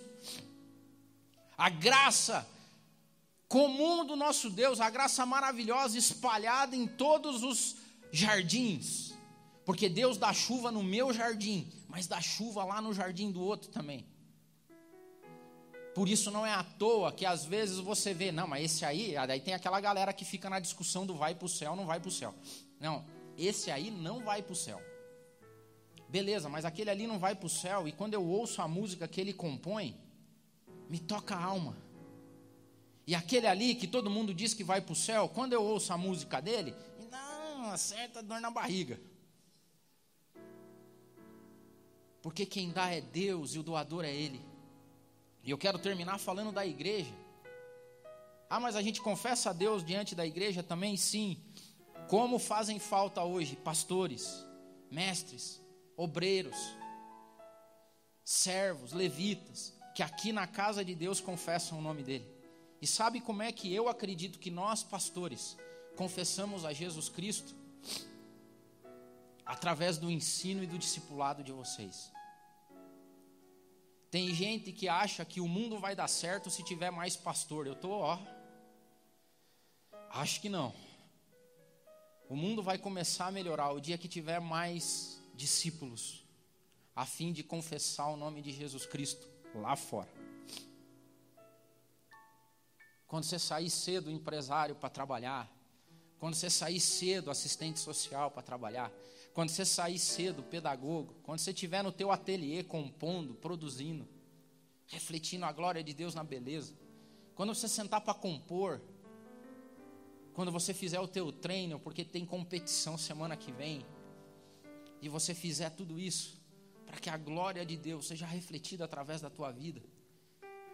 A 1.57 1.71
graça 1.71 2.47
comum 3.49 4.05
do 4.05 4.15
nosso 4.15 4.51
Deus, 4.51 4.79
a 4.81 4.91
graça 4.91 5.25
maravilhosa 5.25 5.97
espalhada 5.97 6.77
em 6.77 6.87
todos 6.87 7.43
os 7.43 7.77
jardins. 8.13 9.15
Porque 9.65 9.89
Deus 9.89 10.19
dá 10.19 10.35
chuva 10.35 10.71
no 10.71 10.83
meu 10.83 11.15
jardim, 11.15 11.73
mas 11.89 12.07
dá 12.07 12.21
chuva 12.21 12.63
lá 12.63 12.83
no 12.83 12.93
jardim 12.93 13.31
do 13.31 13.41
outro 13.41 13.71
também. 13.71 14.05
Por 15.95 16.09
isso 16.09 16.31
não 16.31 16.45
é 16.45 16.53
à 16.53 16.65
toa 16.65 17.13
que 17.13 17.25
às 17.25 17.45
vezes 17.45 17.79
você 17.79 18.13
vê, 18.13 18.33
não, 18.33 18.49
mas 18.49 18.65
esse 18.65 18.85
aí, 18.85 19.15
daí 19.29 19.41
tem 19.41 19.55
aquela 19.55 19.81
galera 19.81 20.13
que 20.13 20.25
fica 20.25 20.51
na 20.51 20.59
discussão 20.59 21.07
do 21.07 21.15
vai 21.15 21.35
para 21.35 21.47
o 21.47 21.49
céu, 21.49 21.77
não 21.77 21.87
vai 21.87 22.01
para 22.01 22.09
o 22.09 22.13
céu. 22.13 22.35
Não, 22.81 23.05
esse 23.39 23.71
aí 23.71 23.93
não 23.93 24.25
vai 24.25 24.43
para 24.43 24.53
o 24.53 24.57
céu. 24.57 24.83
Beleza, 26.09 26.49
mas 26.49 26.65
aquele 26.65 26.91
ali 26.91 27.07
não 27.07 27.19
vai 27.19 27.35
para 27.37 27.47
o 27.47 27.51
céu, 27.51 27.87
e 27.87 27.93
quando 27.93 28.15
eu 28.15 28.25
ouço 28.25 28.61
a 28.61 28.67
música 28.67 29.07
que 29.07 29.21
ele 29.21 29.33
compõe, 29.33 29.97
me 30.91 30.99
toca 30.99 31.37
a 31.37 31.43
alma. 31.43 31.77
E 33.07 33.15
aquele 33.15 33.47
ali 33.47 33.75
que 33.75 33.87
todo 33.87 34.11
mundo 34.11 34.35
diz 34.35 34.53
que 34.53 34.65
vai 34.65 34.81
para 34.81 34.93
o 34.93 34.97
céu, 34.97 35.29
quando 35.29 35.53
eu 35.53 35.63
ouço 35.63 35.93
a 35.93 35.99
música 35.99 36.41
dele, 36.41 36.75
não, 37.11 37.71
acerta 37.71 38.23
dor 38.23 38.41
na 38.41 38.51
barriga. 38.51 39.01
Porque 42.21 42.47
quem 42.47 42.71
dá 42.71 42.91
é 42.91 43.01
Deus 43.01 43.55
e 43.55 43.59
o 43.59 43.63
doador 43.63 44.05
é 44.05 44.13
Ele. 44.13 44.41
E 45.45 45.51
eu 45.51 45.59
quero 45.59 45.79
terminar 45.79 46.19
falando 46.19 46.51
da 46.51 46.65
igreja. 46.65 47.13
Ah, 48.49 48.59
mas 48.59 48.77
a 48.77 48.83
gente 48.83 49.03
confessa 49.03 49.51
a 49.51 49.53
Deus 49.53 49.85
diante 49.85 50.15
da 50.15 50.27
igreja 50.27 50.63
também? 50.63 50.97
Sim. 50.97 51.39
Como 52.09 52.39
fazem 52.39 52.79
falta 52.79 53.23
hoje 53.23 53.57
pastores, 53.57 54.47
mestres, 54.91 55.61
obreiros, 55.97 56.57
servos, 58.25 58.93
levitas, 58.93 59.75
que 59.95 60.03
aqui 60.03 60.33
na 60.33 60.47
casa 60.47 60.85
de 60.85 60.95
Deus 60.95 61.21
confessam 61.21 61.79
o 61.79 61.83
nome 61.83 62.03
dele. 62.03 62.27
E 62.81 62.87
sabe 62.87 63.21
como 63.21 63.43
é 63.43 63.53
que 63.53 63.73
eu 63.73 63.89
acredito 63.89 64.39
que 64.39 64.51
nós, 64.51 64.83
pastores, 64.83 65.57
confessamos 65.97 66.65
a 66.65 66.73
Jesus 66.73 67.09
Cristo? 67.09 67.55
Através 69.45 69.99
do 69.99 70.11
ensino 70.11 70.63
e 70.63 70.67
do 70.67 70.79
discipulado 70.79 71.43
de 71.43 71.53
vocês. 71.53 72.14
Tem 74.15 74.33
gente 74.33 74.71
que 74.71 74.89
acha 74.89 75.25
que 75.25 75.41
o 75.41 75.49
mundo 75.49 75.77
vai 75.77 75.97
dar 75.97 76.07
certo 76.07 76.49
se 76.49 76.63
tiver 76.63 76.93
mais 76.93 77.17
pastor. 77.17 77.67
Eu 77.67 77.73
estou, 77.73 77.95
ó. 77.95 78.17
Acho 80.09 80.41
que 80.41 80.49
não. 80.49 80.73
O 82.29 82.37
mundo 82.37 82.63
vai 82.63 82.79
começar 82.79 83.27
a 83.27 83.33
melhorar 83.33 83.73
o 83.73 83.81
dia 83.81 83.99
que 83.99 84.07
tiver 84.07 84.39
mais 84.41 85.21
discípulos, 85.35 86.25
a 86.95 87.05
fim 87.05 87.33
de 87.33 87.43
confessar 87.43 88.07
o 88.07 88.17
nome 88.17 88.41
de 88.41 88.53
Jesus 88.53 88.87
Cristo 88.87 89.29
lá 89.53 89.75
fora. 89.75 90.13
Quando 93.09 93.25
você 93.25 93.37
sair 93.37 93.69
cedo, 93.69 94.13
empresário 94.13 94.77
para 94.77 94.91
trabalhar, 94.91 95.53
quando 96.21 96.37
você 96.37 96.49
sair 96.49 96.79
cedo, 96.79 97.33
assistente 97.33 97.81
social 97.81 98.31
para 98.31 98.45
trabalhar, 98.45 98.93
quando 99.35 99.51
você 99.51 99.65
sair 99.65 99.99
cedo, 99.99 100.45
pedagogo, 100.45 101.13
quando 101.25 101.41
você 101.41 101.51
estiver 101.51 101.83
no 101.83 101.91
teu 101.91 102.13
ateliê 102.13 102.63
compondo, 102.63 103.35
produzindo, 103.35 104.09
refletindo 104.87 105.45
a 105.45 105.51
glória 105.51 105.83
de 105.83 105.93
Deus 105.93 106.15
na 106.15 106.23
beleza, 106.23 106.73
quando 107.35 107.53
você 107.53 107.67
sentar 107.67 108.01
para 108.01 108.15
compor, 108.15 108.81
quando 110.35 110.53
você 110.53 110.73
fizer 110.73 111.01
o 111.01 111.09
teu 111.09 111.33
treino, 111.33 111.81
porque 111.81 112.05
tem 112.05 112.25
competição 112.25 112.97
semana 112.97 113.37
que 113.37 113.51
vem, 113.51 113.85
e 115.03 115.09
você 115.09 115.35
fizer 115.35 115.71
tudo 115.71 115.99
isso, 115.99 116.41
para 116.87 117.01
que 117.01 117.11
a 117.11 117.17
glória 117.17 117.67
de 117.67 117.77
Deus 117.77 118.07
seja 118.07 118.27
refletida 118.27 118.85
através 118.85 119.21
da 119.21 119.29
tua 119.29 119.51
vida. 119.51 119.83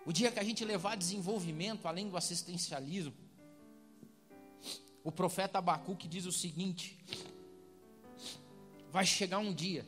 O 0.05 0.13
dia 0.13 0.31
que 0.31 0.39
a 0.39 0.45
gente 0.45 0.67
levar 0.67 0.99
desenvolvimento 0.99 1.89
além 1.89 2.11
do 2.11 2.17
assistencialismo, 2.17 3.15
o 5.03 5.11
profeta 5.11 5.59
Abacuque 5.59 6.07
diz 6.07 6.27
o 6.27 6.33
seguinte: 6.33 6.99
vai 8.91 9.07
chegar 9.07 9.39
um 9.39 9.55
dia 9.55 9.87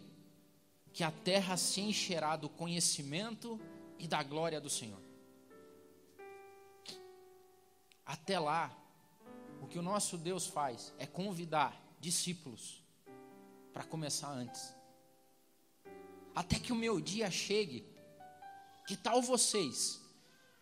que 0.92 1.02
a 1.02 1.10
terra 1.10 1.56
se 1.56 1.80
encherá 1.80 2.36
do 2.36 2.48
conhecimento 2.48 3.60
e 3.98 4.06
da 4.06 4.22
glória 4.22 4.60
do 4.60 4.70
Senhor. 4.70 5.00
Até 8.04 8.38
lá, 8.38 8.76
o 9.60 9.66
que 9.66 9.78
o 9.78 9.82
nosso 9.82 10.18
Deus 10.18 10.46
faz 10.46 10.92
é 10.98 11.06
convidar 11.06 11.80
discípulos 11.98 12.82
para 13.72 13.84
começar 13.84 14.30
antes. 14.30 14.74
Até 16.34 16.58
que 16.58 16.72
o 16.72 16.76
meu 16.76 17.00
dia 17.00 17.30
chegue, 17.30 17.86
que 18.86 18.96
tal 18.96 19.22
vocês 19.22 20.00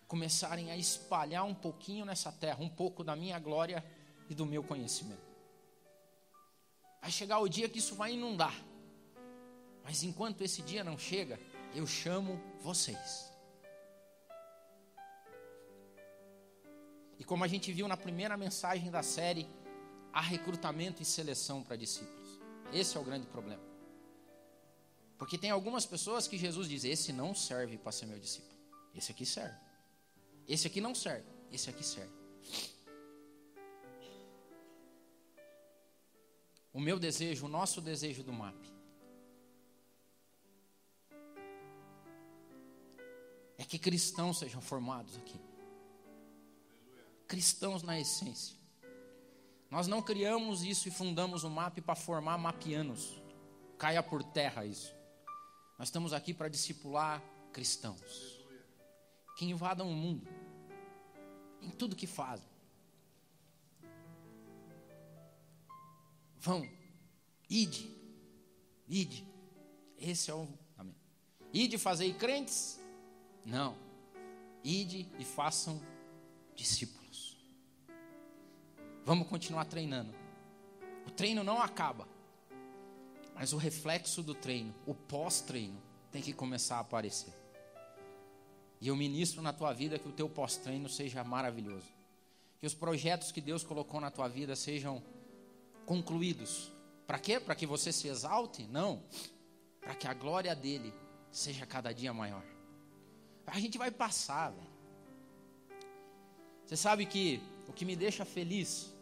começarem 0.06 0.70
a 0.70 0.76
espalhar 0.76 1.44
um 1.44 1.54
pouquinho 1.54 2.04
nessa 2.04 2.32
terra, 2.32 2.62
um 2.62 2.68
pouco 2.68 3.04
da 3.04 3.14
minha 3.14 3.38
glória 3.38 3.84
e 4.28 4.34
do 4.34 4.46
meu 4.46 4.62
conhecimento. 4.62 5.29
Vai 7.00 7.10
chegar 7.10 7.38
o 7.38 7.48
dia 7.48 7.68
que 7.68 7.78
isso 7.78 7.94
vai 7.94 8.12
inundar. 8.12 8.54
Mas 9.82 10.02
enquanto 10.02 10.42
esse 10.42 10.62
dia 10.62 10.84
não 10.84 10.98
chega, 10.98 11.40
eu 11.74 11.86
chamo 11.86 12.40
vocês. 12.60 13.30
E 17.18 17.24
como 17.24 17.44
a 17.44 17.48
gente 17.48 17.72
viu 17.72 17.86
na 17.86 17.96
primeira 17.96 18.36
mensagem 18.36 18.90
da 18.90 19.02
série, 19.02 19.48
há 20.12 20.20
recrutamento 20.20 21.02
e 21.02 21.04
seleção 21.04 21.62
para 21.62 21.76
discípulos. 21.76 22.40
Esse 22.72 22.96
é 22.96 23.00
o 23.00 23.04
grande 23.04 23.26
problema. 23.26 23.62
Porque 25.18 25.36
tem 25.36 25.50
algumas 25.50 25.84
pessoas 25.84 26.26
que 26.26 26.38
Jesus 26.38 26.68
diz: 26.68 26.84
esse 26.84 27.12
não 27.12 27.34
serve 27.34 27.76
para 27.76 27.92
ser 27.92 28.06
meu 28.06 28.18
discípulo. 28.18 28.58
Esse 28.94 29.12
aqui 29.12 29.26
serve. 29.26 29.56
Esse 30.48 30.66
aqui 30.66 30.80
não 30.80 30.94
serve. 30.94 31.26
Esse 31.52 31.68
aqui 31.68 31.84
serve. 31.84 32.12
O 36.72 36.80
meu 36.80 36.98
desejo, 36.98 37.46
o 37.46 37.48
nosso 37.48 37.80
desejo 37.80 38.22
do 38.22 38.32
MAP, 38.32 38.56
é 43.58 43.64
que 43.64 43.78
cristãos 43.78 44.38
sejam 44.38 44.60
formados 44.60 45.16
aqui 45.16 45.40
cristãos 47.30 47.84
na 47.84 47.98
essência. 47.98 48.56
Nós 49.70 49.86
não 49.86 50.02
criamos 50.02 50.64
isso 50.64 50.88
e 50.88 50.90
fundamos 50.90 51.44
o 51.44 51.48
MAP 51.48 51.78
para 51.78 51.94
formar 51.94 52.36
mapianos. 52.36 53.22
Caia 53.78 54.02
por 54.02 54.24
terra 54.24 54.66
isso. 54.66 54.92
Nós 55.78 55.86
estamos 55.86 56.12
aqui 56.12 56.34
para 56.34 56.48
discipular 56.48 57.22
cristãos 57.52 58.44
que 59.36 59.44
invadam 59.44 59.88
o 59.88 59.94
mundo 59.94 60.28
em 61.62 61.70
tudo 61.70 61.94
que 61.94 62.08
fazem. 62.08 62.49
Vão, 66.40 66.66
ide, 67.50 67.94
ide. 68.88 69.28
Esse 69.98 70.30
é 70.30 70.34
o 70.34 70.48
amém. 70.78 70.96
Ide 71.52 71.76
fazer 71.76 72.14
crentes? 72.14 72.80
Não. 73.44 73.76
Ide 74.64 75.06
e 75.18 75.24
façam 75.24 75.78
discípulos. 76.54 77.36
Vamos 79.04 79.28
continuar 79.28 79.66
treinando. 79.66 80.14
O 81.06 81.10
treino 81.10 81.44
não 81.44 81.60
acaba, 81.60 82.08
mas 83.34 83.52
o 83.52 83.58
reflexo 83.58 84.22
do 84.22 84.34
treino, 84.34 84.74
o 84.86 84.94
pós-treino, 84.94 85.80
tem 86.10 86.22
que 86.22 86.32
começar 86.32 86.76
a 86.76 86.80
aparecer. 86.80 87.34
E 88.80 88.88
eu 88.88 88.96
ministro 88.96 89.42
na 89.42 89.52
tua 89.52 89.74
vida 89.74 89.98
que 89.98 90.08
o 90.08 90.12
teu 90.12 90.28
pós-treino 90.28 90.88
seja 90.88 91.22
maravilhoso. 91.22 91.88
Que 92.58 92.66
os 92.66 92.74
projetos 92.74 93.30
que 93.30 93.42
Deus 93.42 93.62
colocou 93.62 94.00
na 94.00 94.10
tua 94.10 94.26
vida 94.26 94.56
sejam 94.56 95.02
concluídos. 95.86 96.70
Para 97.06 97.18
quê? 97.18 97.40
Para 97.40 97.54
que 97.54 97.66
você 97.66 97.92
se 97.92 98.08
exalte? 98.08 98.66
Não. 98.66 99.02
Para 99.80 99.94
que 99.94 100.06
a 100.06 100.14
glória 100.14 100.54
dele 100.54 100.92
seja 101.30 101.66
cada 101.66 101.92
dia 101.92 102.12
maior. 102.12 102.44
A 103.46 103.58
gente 103.58 103.78
vai 103.78 103.90
passar, 103.90 104.50
velho. 104.50 104.70
Você 106.64 106.76
sabe 106.76 107.04
que 107.04 107.42
o 107.66 107.72
que 107.72 107.84
me 107.84 107.96
deixa 107.96 108.24
feliz 108.24 108.92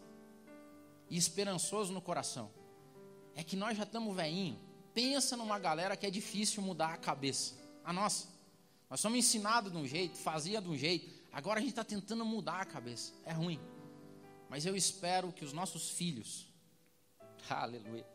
e 1.09 1.17
esperançoso 1.17 1.93
no 1.93 2.01
coração 2.01 2.49
é 3.35 3.43
que 3.43 3.55
nós 3.55 3.77
já 3.77 3.83
estamos 3.83 4.15
veinho. 4.15 4.59
Pensa 4.93 5.37
numa 5.37 5.59
galera 5.59 5.95
que 5.95 6.05
é 6.05 6.09
difícil 6.09 6.63
mudar 6.63 6.93
a 6.93 6.97
cabeça. 6.97 7.55
A 7.83 7.93
nossa. 7.93 8.27
Nós 8.89 8.99
somos 8.99 9.19
ensinados 9.19 9.71
de 9.71 9.77
um 9.77 9.85
jeito, 9.85 10.17
fazia 10.17 10.59
de 10.59 10.67
um 10.67 10.75
jeito. 10.75 11.09
Agora 11.31 11.59
a 11.59 11.61
gente 11.61 11.71
está 11.71 11.83
tentando 11.83 12.25
mudar 12.25 12.61
a 12.61 12.65
cabeça. 12.65 13.13
É 13.23 13.31
ruim. 13.31 13.59
Mas 14.49 14.65
eu 14.65 14.75
espero 14.75 15.31
que 15.31 15.45
os 15.45 15.53
nossos 15.53 15.91
filhos, 15.91 16.47
aleluia, 17.49 18.05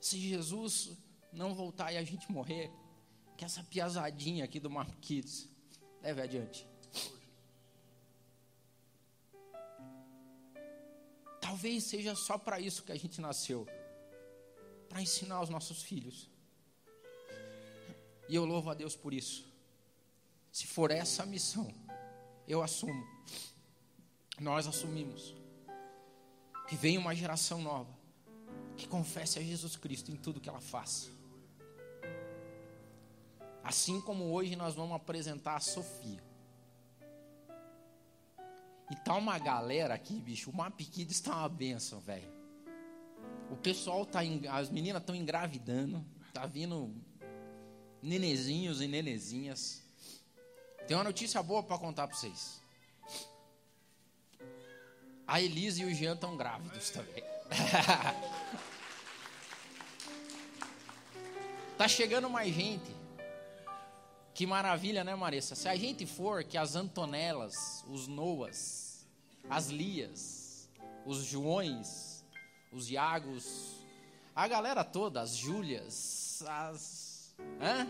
se 0.00 0.18
Jesus 0.18 0.96
não 1.32 1.54
voltar 1.54 1.92
e 1.92 1.96
a 1.96 2.04
gente 2.04 2.30
morrer, 2.32 2.70
que 3.36 3.44
essa 3.44 3.62
piazadinha 3.62 4.44
aqui 4.44 4.58
do 4.58 4.70
Marquitos 4.70 5.48
leve 6.02 6.20
adiante. 6.20 6.66
Talvez 11.40 11.84
seja 11.84 12.14
só 12.14 12.36
para 12.36 12.60
isso 12.60 12.82
que 12.82 12.92
a 12.92 12.96
gente 12.96 13.20
nasceu 13.20 13.66
para 14.88 15.02
ensinar 15.02 15.40
os 15.40 15.48
nossos 15.48 15.82
filhos. 15.82 16.28
E 18.28 18.34
eu 18.34 18.44
louvo 18.44 18.70
a 18.70 18.74
Deus 18.74 18.94
por 18.96 19.12
isso. 19.12 19.47
Se 20.58 20.66
for 20.66 20.90
essa 20.90 21.22
a 21.22 21.26
missão, 21.26 21.72
eu 22.48 22.60
assumo. 22.64 23.06
Nós 24.40 24.66
assumimos. 24.66 25.36
Que 26.68 26.74
venha 26.74 26.98
uma 26.98 27.14
geração 27.14 27.62
nova 27.62 27.96
que 28.76 28.88
confesse 28.88 29.38
a 29.38 29.42
Jesus 29.42 29.76
Cristo 29.76 30.10
em 30.10 30.16
tudo 30.16 30.40
que 30.40 30.48
ela 30.48 30.60
faça. 30.60 31.10
Assim 33.62 34.00
como 34.00 34.32
hoje 34.32 34.56
nós 34.56 34.74
vamos 34.74 34.96
apresentar 34.96 35.54
a 35.54 35.60
Sofia. 35.60 36.20
E 38.90 38.96
tá 38.96 39.14
uma 39.14 39.38
galera 39.38 39.94
aqui, 39.94 40.18
bicho. 40.20 40.50
O 40.50 40.56
Map 40.56 40.76
Kids 40.76 41.18
está 41.18 41.36
uma 41.36 41.48
benção, 41.48 42.00
velho. 42.00 42.32
O 43.48 43.56
pessoal 43.56 44.04
tá. 44.04 44.22
As 44.50 44.70
meninas 44.70 45.02
estão 45.02 45.14
engravidando. 45.14 46.04
Tá 46.32 46.46
vindo 46.46 46.92
nenezinhos 48.02 48.80
e 48.80 48.88
nenezinhas. 48.88 49.86
Tem 50.88 50.96
uma 50.96 51.04
notícia 51.04 51.42
boa 51.42 51.62
para 51.62 51.76
contar 51.76 52.08
para 52.08 52.16
vocês. 52.16 52.62
A 55.26 55.38
Elise 55.38 55.82
e 55.82 55.84
o 55.84 55.94
Jean 55.94 56.14
estão 56.14 56.34
grávidos 56.36 56.90
também. 56.90 57.22
Tá 61.76 61.86
chegando 61.86 62.28
mais 62.28 62.52
gente. 62.52 62.92
Que 64.34 64.44
maravilha, 64.44 65.04
né, 65.04 65.14
Marissa? 65.14 65.54
Se 65.54 65.68
a 65.68 65.76
gente 65.76 66.06
for 66.06 66.42
que 66.42 66.58
as 66.58 66.74
Antonelas, 66.74 67.84
os 67.88 68.08
Noas, 68.08 69.06
as 69.48 69.68
Lias, 69.68 70.68
os 71.06 71.18
Joões, 71.18 72.24
os 72.72 72.90
Iagos, 72.90 73.86
a 74.34 74.48
galera 74.48 74.82
toda, 74.82 75.20
as 75.20 75.36
Júlias, 75.36 76.42
as. 76.48 77.36
Hã? 77.60 77.86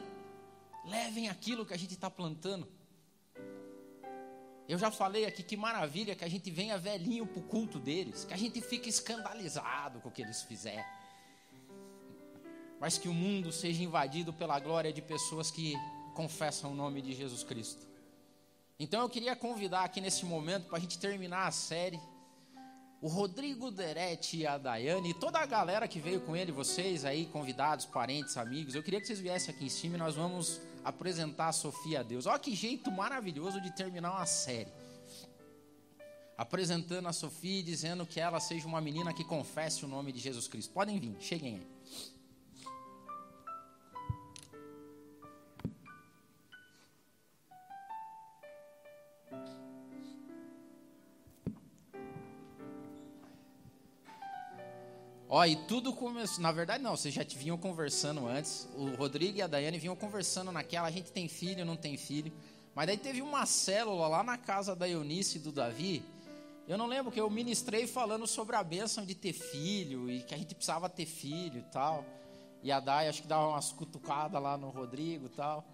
Levem 0.84 1.30
aquilo 1.30 1.64
que 1.64 1.72
a 1.72 1.78
gente 1.78 1.94
está 1.94 2.10
plantando. 2.10 2.68
Eu 4.68 4.78
já 4.78 4.90
falei 4.90 5.24
aqui 5.24 5.42
que 5.42 5.56
maravilha 5.56 6.14
que 6.14 6.24
a 6.24 6.28
gente 6.28 6.50
venha 6.50 6.76
velhinho 6.76 7.26
para 7.26 7.40
o 7.40 7.42
culto 7.42 7.78
deles, 7.78 8.26
que 8.26 8.34
a 8.34 8.36
gente 8.36 8.60
fique 8.60 8.90
escandalizado 8.90 9.98
com 10.00 10.10
o 10.10 10.12
que 10.12 10.20
eles 10.20 10.42
fizeram. 10.42 10.84
Mas 12.78 12.98
que 12.98 13.08
o 13.08 13.14
mundo 13.14 13.50
seja 13.50 13.82
invadido 13.82 14.30
pela 14.30 14.60
glória 14.60 14.92
de 14.92 15.00
pessoas 15.00 15.50
que 15.50 15.74
confessam 16.14 16.72
o 16.72 16.74
nome 16.74 17.00
de 17.00 17.14
Jesus 17.14 17.42
Cristo. 17.42 17.86
Então 18.78 19.00
eu 19.00 19.08
queria 19.08 19.34
convidar 19.34 19.84
aqui 19.84 20.02
nesse 20.02 20.26
momento, 20.26 20.66
para 20.66 20.76
a 20.76 20.80
gente 20.80 20.98
terminar 20.98 21.46
a 21.46 21.50
série, 21.50 21.98
o 23.00 23.08
Rodrigo 23.08 23.70
Deretti 23.70 24.38
e 24.38 24.46
a 24.46 24.58
Daiane, 24.58 25.10
e 25.10 25.14
toda 25.14 25.38
a 25.38 25.46
galera 25.46 25.88
que 25.88 25.98
veio 25.98 26.20
com 26.20 26.36
ele, 26.36 26.52
vocês 26.52 27.06
aí, 27.06 27.24
convidados, 27.26 27.86
parentes, 27.86 28.36
amigos, 28.36 28.74
eu 28.74 28.82
queria 28.82 29.00
que 29.00 29.06
vocês 29.06 29.18
viessem 29.18 29.54
aqui 29.54 29.64
em 29.64 29.70
cima 29.70 29.94
e 29.96 29.98
nós 29.98 30.14
vamos 30.14 30.60
apresentar 30.88 31.48
a 31.48 31.52
Sofia 31.52 32.00
a 32.00 32.02
Deus. 32.02 32.26
Olha 32.26 32.38
que 32.38 32.54
jeito 32.54 32.90
maravilhoso 32.90 33.60
de 33.60 33.70
terminar 33.70 34.12
uma 34.12 34.26
série. 34.26 34.72
Apresentando 36.36 37.08
a 37.08 37.12
Sofia 37.12 37.60
e 37.60 37.62
dizendo 37.62 38.06
que 38.06 38.20
ela 38.20 38.40
seja 38.40 38.66
uma 38.66 38.80
menina 38.80 39.12
que 39.12 39.24
confesse 39.24 39.84
o 39.84 39.88
nome 39.88 40.12
de 40.12 40.18
Jesus 40.18 40.48
Cristo. 40.48 40.72
Podem 40.72 40.98
vir, 40.98 41.16
cheguem 41.20 41.56
aí. 41.56 41.77
Ó, 55.28 55.44
e 55.44 55.56
tudo 55.56 55.92
começou. 55.92 56.42
Na 56.42 56.50
verdade, 56.50 56.82
não, 56.82 56.96
vocês 56.96 57.12
já 57.12 57.22
vinham 57.22 57.58
conversando 57.58 58.26
antes. 58.26 58.66
O 58.74 58.94
Rodrigo 58.94 59.38
e 59.38 59.42
a 59.42 59.46
Daiane 59.46 59.78
vinham 59.78 59.94
conversando 59.94 60.50
naquela. 60.50 60.88
A 60.88 60.90
gente 60.90 61.12
tem 61.12 61.28
filho, 61.28 61.66
não 61.66 61.76
tem 61.76 61.98
filho. 61.98 62.32
Mas 62.74 62.86
daí 62.86 62.96
teve 62.96 63.20
uma 63.20 63.44
célula 63.44 64.08
lá 64.08 64.22
na 64.22 64.38
casa 64.38 64.74
da 64.74 64.88
Eunice 64.88 65.36
e 65.36 65.40
do 65.40 65.52
Davi. 65.52 66.02
Eu 66.66 66.78
não 66.78 66.86
lembro 66.86 67.12
que 67.12 67.20
eu 67.20 67.28
ministrei 67.28 67.86
falando 67.86 68.26
sobre 68.26 68.56
a 68.56 68.62
bênção 68.62 69.04
de 69.04 69.14
ter 69.14 69.32
filho 69.32 70.10
e 70.10 70.22
que 70.22 70.34
a 70.34 70.38
gente 70.38 70.54
precisava 70.54 70.88
ter 70.88 71.06
filho 71.06 71.60
e 71.60 71.72
tal. 71.72 72.04
E 72.62 72.72
a 72.72 72.80
Dai 72.80 73.08
acho 73.08 73.22
que 73.22 73.28
dava 73.28 73.48
umas 73.48 73.70
cutucadas 73.72 74.42
lá 74.42 74.56
no 74.56 74.70
Rodrigo 74.70 75.26
e 75.26 75.30
tal. 75.30 75.64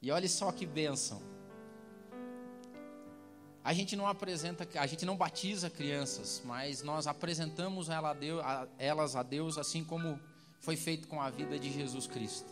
E 0.00 0.10
olha 0.10 0.28
só 0.28 0.52
que 0.52 0.64
bênção. 0.64 1.20
A 3.68 3.74
gente 3.74 3.94
não 3.94 4.08
apresenta, 4.08 4.66
a 4.80 4.86
gente 4.86 5.04
não 5.04 5.14
batiza 5.14 5.68
crianças, 5.68 6.40
mas 6.42 6.82
nós 6.82 7.06
apresentamos 7.06 7.90
ela 7.90 8.12
a 8.12 8.14
Deus, 8.14 8.42
a, 8.42 8.66
elas 8.78 9.14
a 9.14 9.22
Deus 9.22 9.58
assim 9.58 9.84
como 9.84 10.18
foi 10.58 10.74
feito 10.74 11.06
com 11.06 11.20
a 11.20 11.28
vida 11.28 11.58
de 11.58 11.70
Jesus 11.70 12.06
Cristo. 12.06 12.48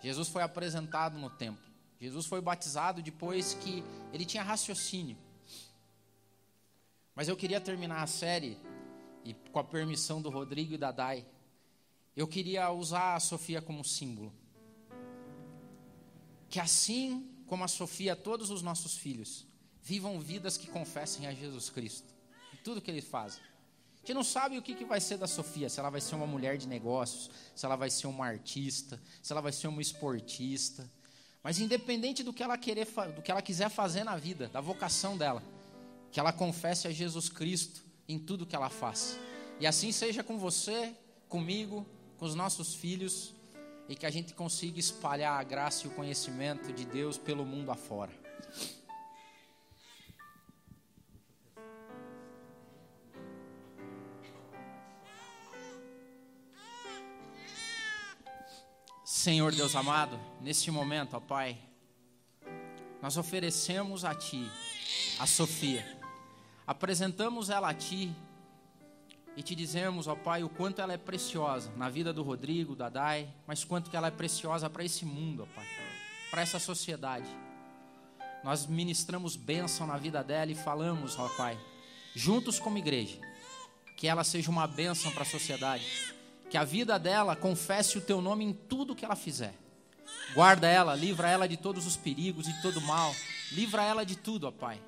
Jesus 0.00 0.28
foi 0.28 0.44
apresentado 0.44 1.18
no 1.18 1.28
templo. 1.28 1.60
Jesus 2.00 2.26
foi 2.26 2.40
batizado 2.40 3.02
depois 3.02 3.54
que 3.54 3.82
ele 4.12 4.24
tinha 4.24 4.44
raciocínio. 4.44 5.18
Mas 7.16 7.26
eu 7.26 7.36
queria 7.36 7.60
terminar 7.60 8.04
a 8.04 8.06
série 8.06 8.56
e 9.24 9.34
com 9.50 9.58
a 9.58 9.64
permissão 9.64 10.22
do 10.22 10.30
Rodrigo 10.30 10.74
e 10.74 10.78
da 10.78 10.92
Dai, 10.92 11.26
eu 12.14 12.28
queria 12.28 12.70
usar 12.70 13.16
a 13.16 13.18
Sofia 13.18 13.60
como 13.60 13.82
símbolo. 13.82 14.32
Que 16.48 16.60
assim 16.60 17.28
como 17.44 17.64
a 17.64 17.68
Sofia, 17.68 18.14
todos 18.14 18.50
os 18.50 18.62
nossos 18.62 18.96
filhos 18.96 19.52
vivam 19.84 20.18
vidas 20.18 20.56
que 20.56 20.66
confessem 20.66 21.26
a 21.26 21.34
Jesus 21.34 21.68
Cristo. 21.68 22.08
Em 22.52 22.56
tudo 22.64 22.80
que 22.80 22.90
ele 22.90 23.02
faz. 23.02 23.34
A 23.36 23.98
gente 23.98 24.14
não 24.14 24.24
sabe 24.24 24.58
o 24.58 24.62
que, 24.62 24.74
que 24.74 24.84
vai 24.84 25.00
ser 25.00 25.18
da 25.18 25.26
Sofia, 25.26 25.68
se 25.68 25.78
ela 25.78 25.90
vai 25.90 26.00
ser 26.00 26.14
uma 26.14 26.26
mulher 26.26 26.56
de 26.56 26.66
negócios, 26.66 27.30
se 27.54 27.64
ela 27.64 27.76
vai 27.76 27.90
ser 27.90 28.06
uma 28.06 28.26
artista, 28.26 29.00
se 29.22 29.32
ela 29.32 29.40
vai 29.40 29.52
ser 29.52 29.68
uma 29.68 29.80
esportista. 29.80 30.90
Mas 31.42 31.58
independente 31.58 32.22
do 32.22 32.32
que 32.32 32.42
ela 32.42 32.56
querer, 32.56 32.86
do 33.14 33.22
que 33.22 33.30
ela 33.30 33.42
quiser 33.42 33.68
fazer 33.68 34.04
na 34.04 34.16
vida, 34.16 34.48
da 34.48 34.60
vocação 34.60 35.16
dela, 35.16 35.42
que 36.10 36.18
ela 36.18 36.32
confesse 36.32 36.88
a 36.88 36.90
Jesus 36.90 37.28
Cristo 37.28 37.84
em 38.08 38.18
tudo 38.18 38.46
que 38.46 38.56
ela 38.56 38.70
faz. 38.70 39.18
E 39.60 39.66
assim 39.66 39.92
seja 39.92 40.22
com 40.22 40.38
você, 40.38 40.94
comigo, 41.28 41.86
com 42.18 42.24
os 42.24 42.34
nossos 42.34 42.74
filhos, 42.74 43.34
e 43.88 43.94
que 43.94 44.06
a 44.06 44.10
gente 44.10 44.32
consiga 44.32 44.80
espalhar 44.80 45.38
a 45.38 45.42
graça 45.42 45.86
e 45.86 45.90
o 45.90 45.94
conhecimento 45.94 46.72
de 46.72 46.86
Deus 46.86 47.18
pelo 47.18 47.44
mundo 47.44 47.70
afora. 47.70 48.12
Senhor 59.24 59.54
Deus 59.54 59.74
amado, 59.74 60.20
neste 60.42 60.70
momento, 60.70 61.16
ó 61.16 61.18
Pai, 61.18 61.56
nós 63.00 63.16
oferecemos 63.16 64.04
a 64.04 64.14
Ti, 64.14 64.46
a 65.18 65.26
Sofia, 65.26 65.82
apresentamos 66.66 67.48
ela 67.48 67.70
a 67.70 67.72
Ti 67.72 68.14
e 69.34 69.42
te 69.42 69.54
dizemos, 69.54 70.06
ó 70.08 70.14
Pai, 70.14 70.44
o 70.44 70.50
quanto 70.50 70.82
ela 70.82 70.92
é 70.92 70.98
preciosa 70.98 71.72
na 71.74 71.88
vida 71.88 72.12
do 72.12 72.22
Rodrigo, 72.22 72.76
da 72.76 72.90
Dai, 72.90 73.26
mas 73.46 73.64
quanto 73.64 73.88
que 73.88 73.96
ela 73.96 74.08
é 74.08 74.10
preciosa 74.10 74.68
para 74.68 74.84
esse 74.84 75.06
mundo, 75.06 75.48
ó 75.50 75.54
Pai, 75.54 75.66
para 76.30 76.42
essa 76.42 76.58
sociedade. 76.58 77.26
Nós 78.44 78.66
ministramos 78.66 79.36
bênção 79.36 79.86
na 79.86 79.96
vida 79.96 80.22
dela 80.22 80.52
e 80.52 80.54
falamos, 80.54 81.18
ó 81.18 81.30
Pai, 81.30 81.58
juntos 82.14 82.58
como 82.58 82.76
igreja, 82.76 83.18
que 83.96 84.06
ela 84.06 84.22
seja 84.22 84.50
uma 84.50 84.66
bênção 84.66 85.10
para 85.12 85.22
a 85.22 85.26
sociedade 85.26 86.13
que 86.54 86.58
a 86.58 86.62
vida 86.62 87.00
dela 87.00 87.34
confesse 87.34 87.98
o 87.98 88.00
teu 88.00 88.22
nome 88.22 88.44
em 88.44 88.52
tudo 88.52 88.94
que 88.94 89.04
ela 89.04 89.16
fizer. 89.16 89.52
Guarda 90.34 90.68
ela, 90.68 90.94
livra 90.94 91.28
ela 91.28 91.48
de 91.48 91.56
todos 91.56 91.84
os 91.84 91.96
perigos 91.96 92.46
e 92.46 92.62
todo 92.62 92.80
mal. 92.80 93.12
Livra 93.50 93.82
ela 93.82 94.06
de 94.06 94.14
tudo, 94.14 94.46
ó 94.46 94.52
Pai. 94.52 94.80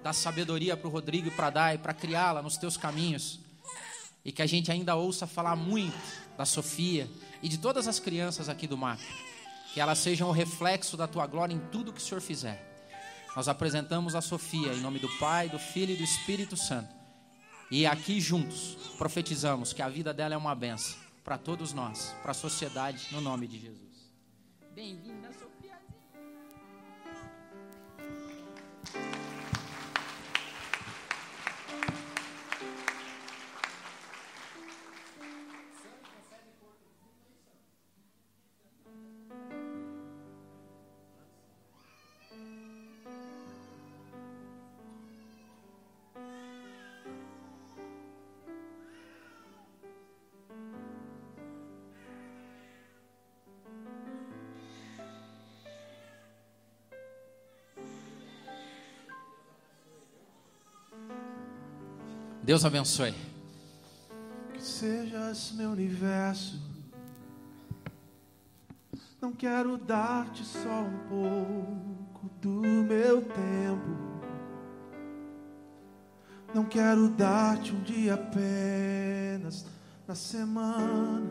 Dá 0.00 0.12
sabedoria 0.12 0.76
para 0.76 0.86
o 0.86 0.90
Rodrigo 0.92 1.26
e 1.26 1.30
para 1.32 1.50
Dai, 1.50 1.76
para 1.76 1.92
criá-la 1.92 2.40
nos 2.40 2.56
teus 2.56 2.76
caminhos. 2.76 3.40
E 4.24 4.30
que 4.30 4.42
a 4.42 4.46
gente 4.46 4.70
ainda 4.70 4.94
ouça 4.94 5.26
falar 5.26 5.56
muito 5.56 5.98
da 6.36 6.44
Sofia 6.44 7.10
e 7.42 7.48
de 7.48 7.58
todas 7.58 7.88
as 7.88 7.98
crianças 7.98 8.48
aqui 8.48 8.68
do 8.68 8.76
mar. 8.76 9.00
Que 9.74 9.80
elas 9.80 9.98
sejam 9.98 10.28
o 10.28 10.32
reflexo 10.32 10.96
da 10.96 11.08
tua 11.08 11.26
glória 11.26 11.52
em 11.52 11.58
tudo 11.72 11.92
que 11.92 12.00
o 12.00 12.04
Senhor 12.04 12.20
fizer. 12.20 12.64
Nós 13.34 13.48
apresentamos 13.48 14.14
a 14.14 14.20
Sofia 14.20 14.72
em 14.72 14.80
nome 14.80 15.00
do 15.00 15.08
Pai, 15.18 15.48
do 15.48 15.58
Filho 15.58 15.94
e 15.94 15.96
do 15.96 16.04
Espírito 16.04 16.56
Santo. 16.56 16.94
E 17.72 17.86
aqui 17.86 18.20
juntos 18.20 18.78
profetizamos 18.96 19.72
que 19.72 19.82
a 19.82 19.88
vida 19.88 20.14
dela 20.14 20.34
é 20.34 20.38
uma 20.38 20.54
benção 20.54 21.07
para 21.28 21.36
todos 21.36 21.74
nós, 21.74 22.16
para 22.22 22.30
a 22.30 22.34
sociedade, 22.34 23.08
no 23.12 23.20
nome 23.20 23.46
de 23.46 23.58
Jesus. 23.58 24.10
Bem-vinda, 24.74 25.17
Deus 62.48 62.64
abençoe. 62.64 63.14
Que 64.54 64.64
sejas 64.64 65.52
meu 65.54 65.68
universo. 65.68 66.58
Não 69.20 69.34
quero 69.34 69.76
dar-te 69.76 70.42
só 70.46 70.80
um 70.80 70.98
pouco 71.10 72.30
do 72.40 72.62
meu 72.62 73.20
tempo. 73.20 73.90
Não 76.54 76.64
quero 76.64 77.10
dar-te 77.10 77.74
um 77.74 77.82
dia 77.82 78.14
apenas 78.14 79.66
na 80.06 80.14
semana. 80.14 81.30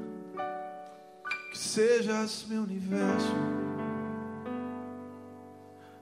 Que 1.51 1.57
sejas 1.57 2.45
meu 2.47 2.61
universo. 2.61 3.33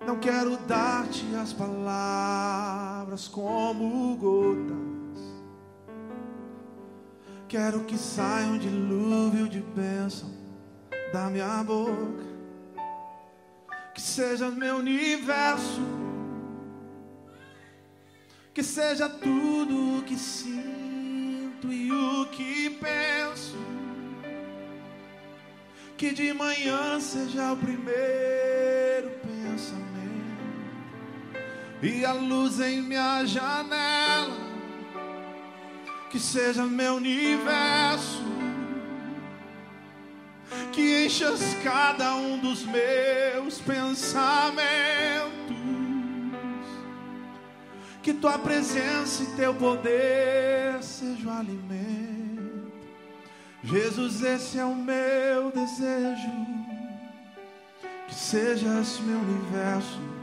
Não 0.05 0.19
quero 0.19 0.57
dar-te 0.67 1.23
as 1.35 1.53
palavras 1.53 3.29
como 3.29 4.17
gotas 4.17 5.04
Quero 7.47 7.83
que 7.83 7.97
saia 7.97 8.47
um 8.47 8.57
dilúvio 8.57 9.47
de 9.47 9.59
bênção 9.59 10.31
da 11.13 11.29
minha 11.29 11.63
boca. 11.63 12.25
Que 13.93 14.01
seja 14.01 14.49
meu 14.49 14.77
universo, 14.77 15.81
que 18.53 18.61
seja 18.61 19.07
tudo 19.07 19.99
o 19.99 20.03
que 20.03 20.17
sinto 20.17 21.71
e 21.71 21.91
o 21.91 22.25
que 22.25 22.71
penso. 22.71 23.55
Que 25.95 26.11
de 26.11 26.33
manhã 26.33 26.99
seja 26.99 27.53
o 27.53 27.57
primeiro 27.57 29.11
pensamento 29.21 29.95
e 31.81 32.03
a 32.03 32.11
luz 32.11 32.59
em 32.59 32.81
minha 32.81 33.23
janela. 33.25 34.44
Que 36.15 36.21
seja 36.21 36.63
meu 36.63 36.95
universo 36.95 38.23
que 40.71 41.05
enchas 41.05 41.41
cada 41.61 42.15
um 42.15 42.39
dos 42.39 42.63
meus 42.63 43.59
pensamentos. 43.59 45.35
Que 48.01 48.13
tua 48.13 48.39
presença 48.39 49.23
e 49.23 49.25
teu 49.35 49.53
poder 49.55 50.81
sejam 50.81 51.37
alimento. 51.37 52.71
Jesus, 53.61 54.23
esse 54.23 54.57
é 54.57 54.63
o 54.63 54.73
meu 54.73 55.51
desejo. 55.51 56.31
Que 58.07 58.15
sejas 58.15 59.01
meu 59.01 59.19
universo. 59.19 60.14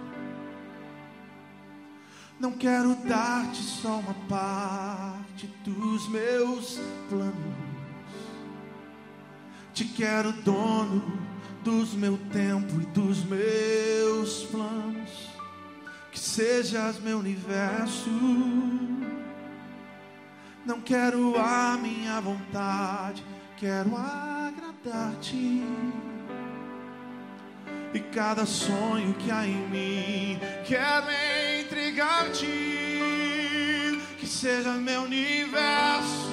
Não 2.42 2.52
quero 2.52 2.94
dar-te 3.06 3.62
só 3.62 4.00
uma 4.00 4.14
parte 4.28 5.46
dos 5.64 6.08
meus 6.08 6.78
planos 7.08 7.72
te 9.74 9.84
quero 9.86 10.32
dono 10.32 11.02
dos 11.64 11.94
meu 11.94 12.18
tempo 12.30 12.80
e 12.80 12.86
dos 12.86 13.24
meus 13.24 14.44
planos. 14.44 15.30
Que 16.10 16.20
sejas 16.20 17.00
meu 17.00 17.18
universo. 17.18 18.10
Não 20.64 20.80
quero 20.80 21.36
a 21.38 21.78
minha 21.78 22.20
vontade, 22.20 23.24
quero 23.56 23.96
agradar-te. 23.96 25.64
E 27.94 28.00
cada 28.12 28.46
sonho 28.46 29.14
que 29.14 29.30
há 29.30 29.46
em 29.46 29.68
mim, 29.68 30.38
quero 30.66 31.10
entregar-te. 31.82 32.46
Que 34.18 34.26
seja 34.26 34.72
meu 34.72 35.02
universo 35.02 36.32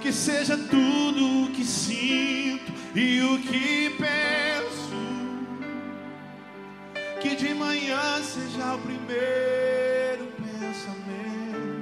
que 0.00 0.12
seja 0.14 0.56
tudo 0.56 1.44
o 1.44 1.50
que 1.52 1.62
sinto 1.62 2.72
e 2.94 3.20
o 3.22 3.38
que 3.38 3.90
penso. 3.90 4.96
Que 7.20 7.36
de 7.36 7.54
manhã 7.54 8.22
seja 8.22 8.74
o 8.74 8.78
primeiro 8.78 10.32
pensamento 10.38 11.80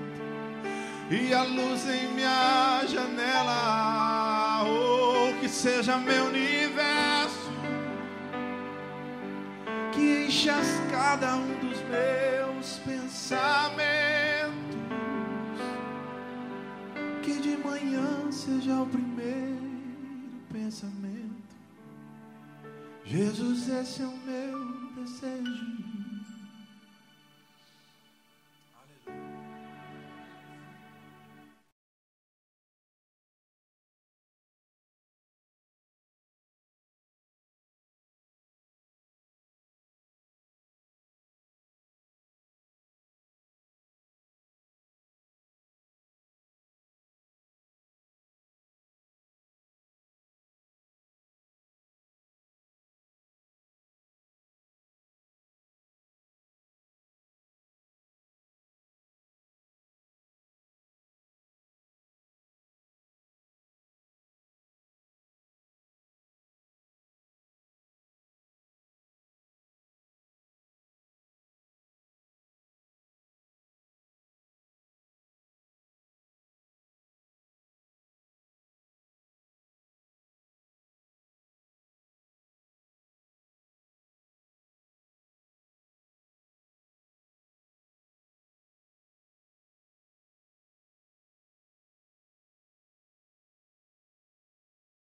e 1.11 1.33
a 1.33 1.43
luz 1.45 1.89
em 1.89 2.09
minha 2.09 2.85
janela, 2.87 4.65
ou 4.65 5.31
oh, 5.31 5.41
que 5.41 5.49
seja 5.49 5.97
meu 5.97 6.25
universo, 6.25 6.68
que 10.39 10.49
enchas 10.49 10.67
cada 10.91 11.35
um 11.35 11.49
dos 11.59 11.83
meus 11.83 12.79
pensamentos 12.85 13.99
manhã 17.65 18.31
seja 18.31 18.81
o 18.81 18.87
primeiro 18.87 19.59
pensamento. 20.51 21.57
Jesus, 23.05 23.69
esse 23.69 24.03
é 24.03 24.07
o 24.07 24.17
meu 24.17 24.93
desejo. 24.95 25.98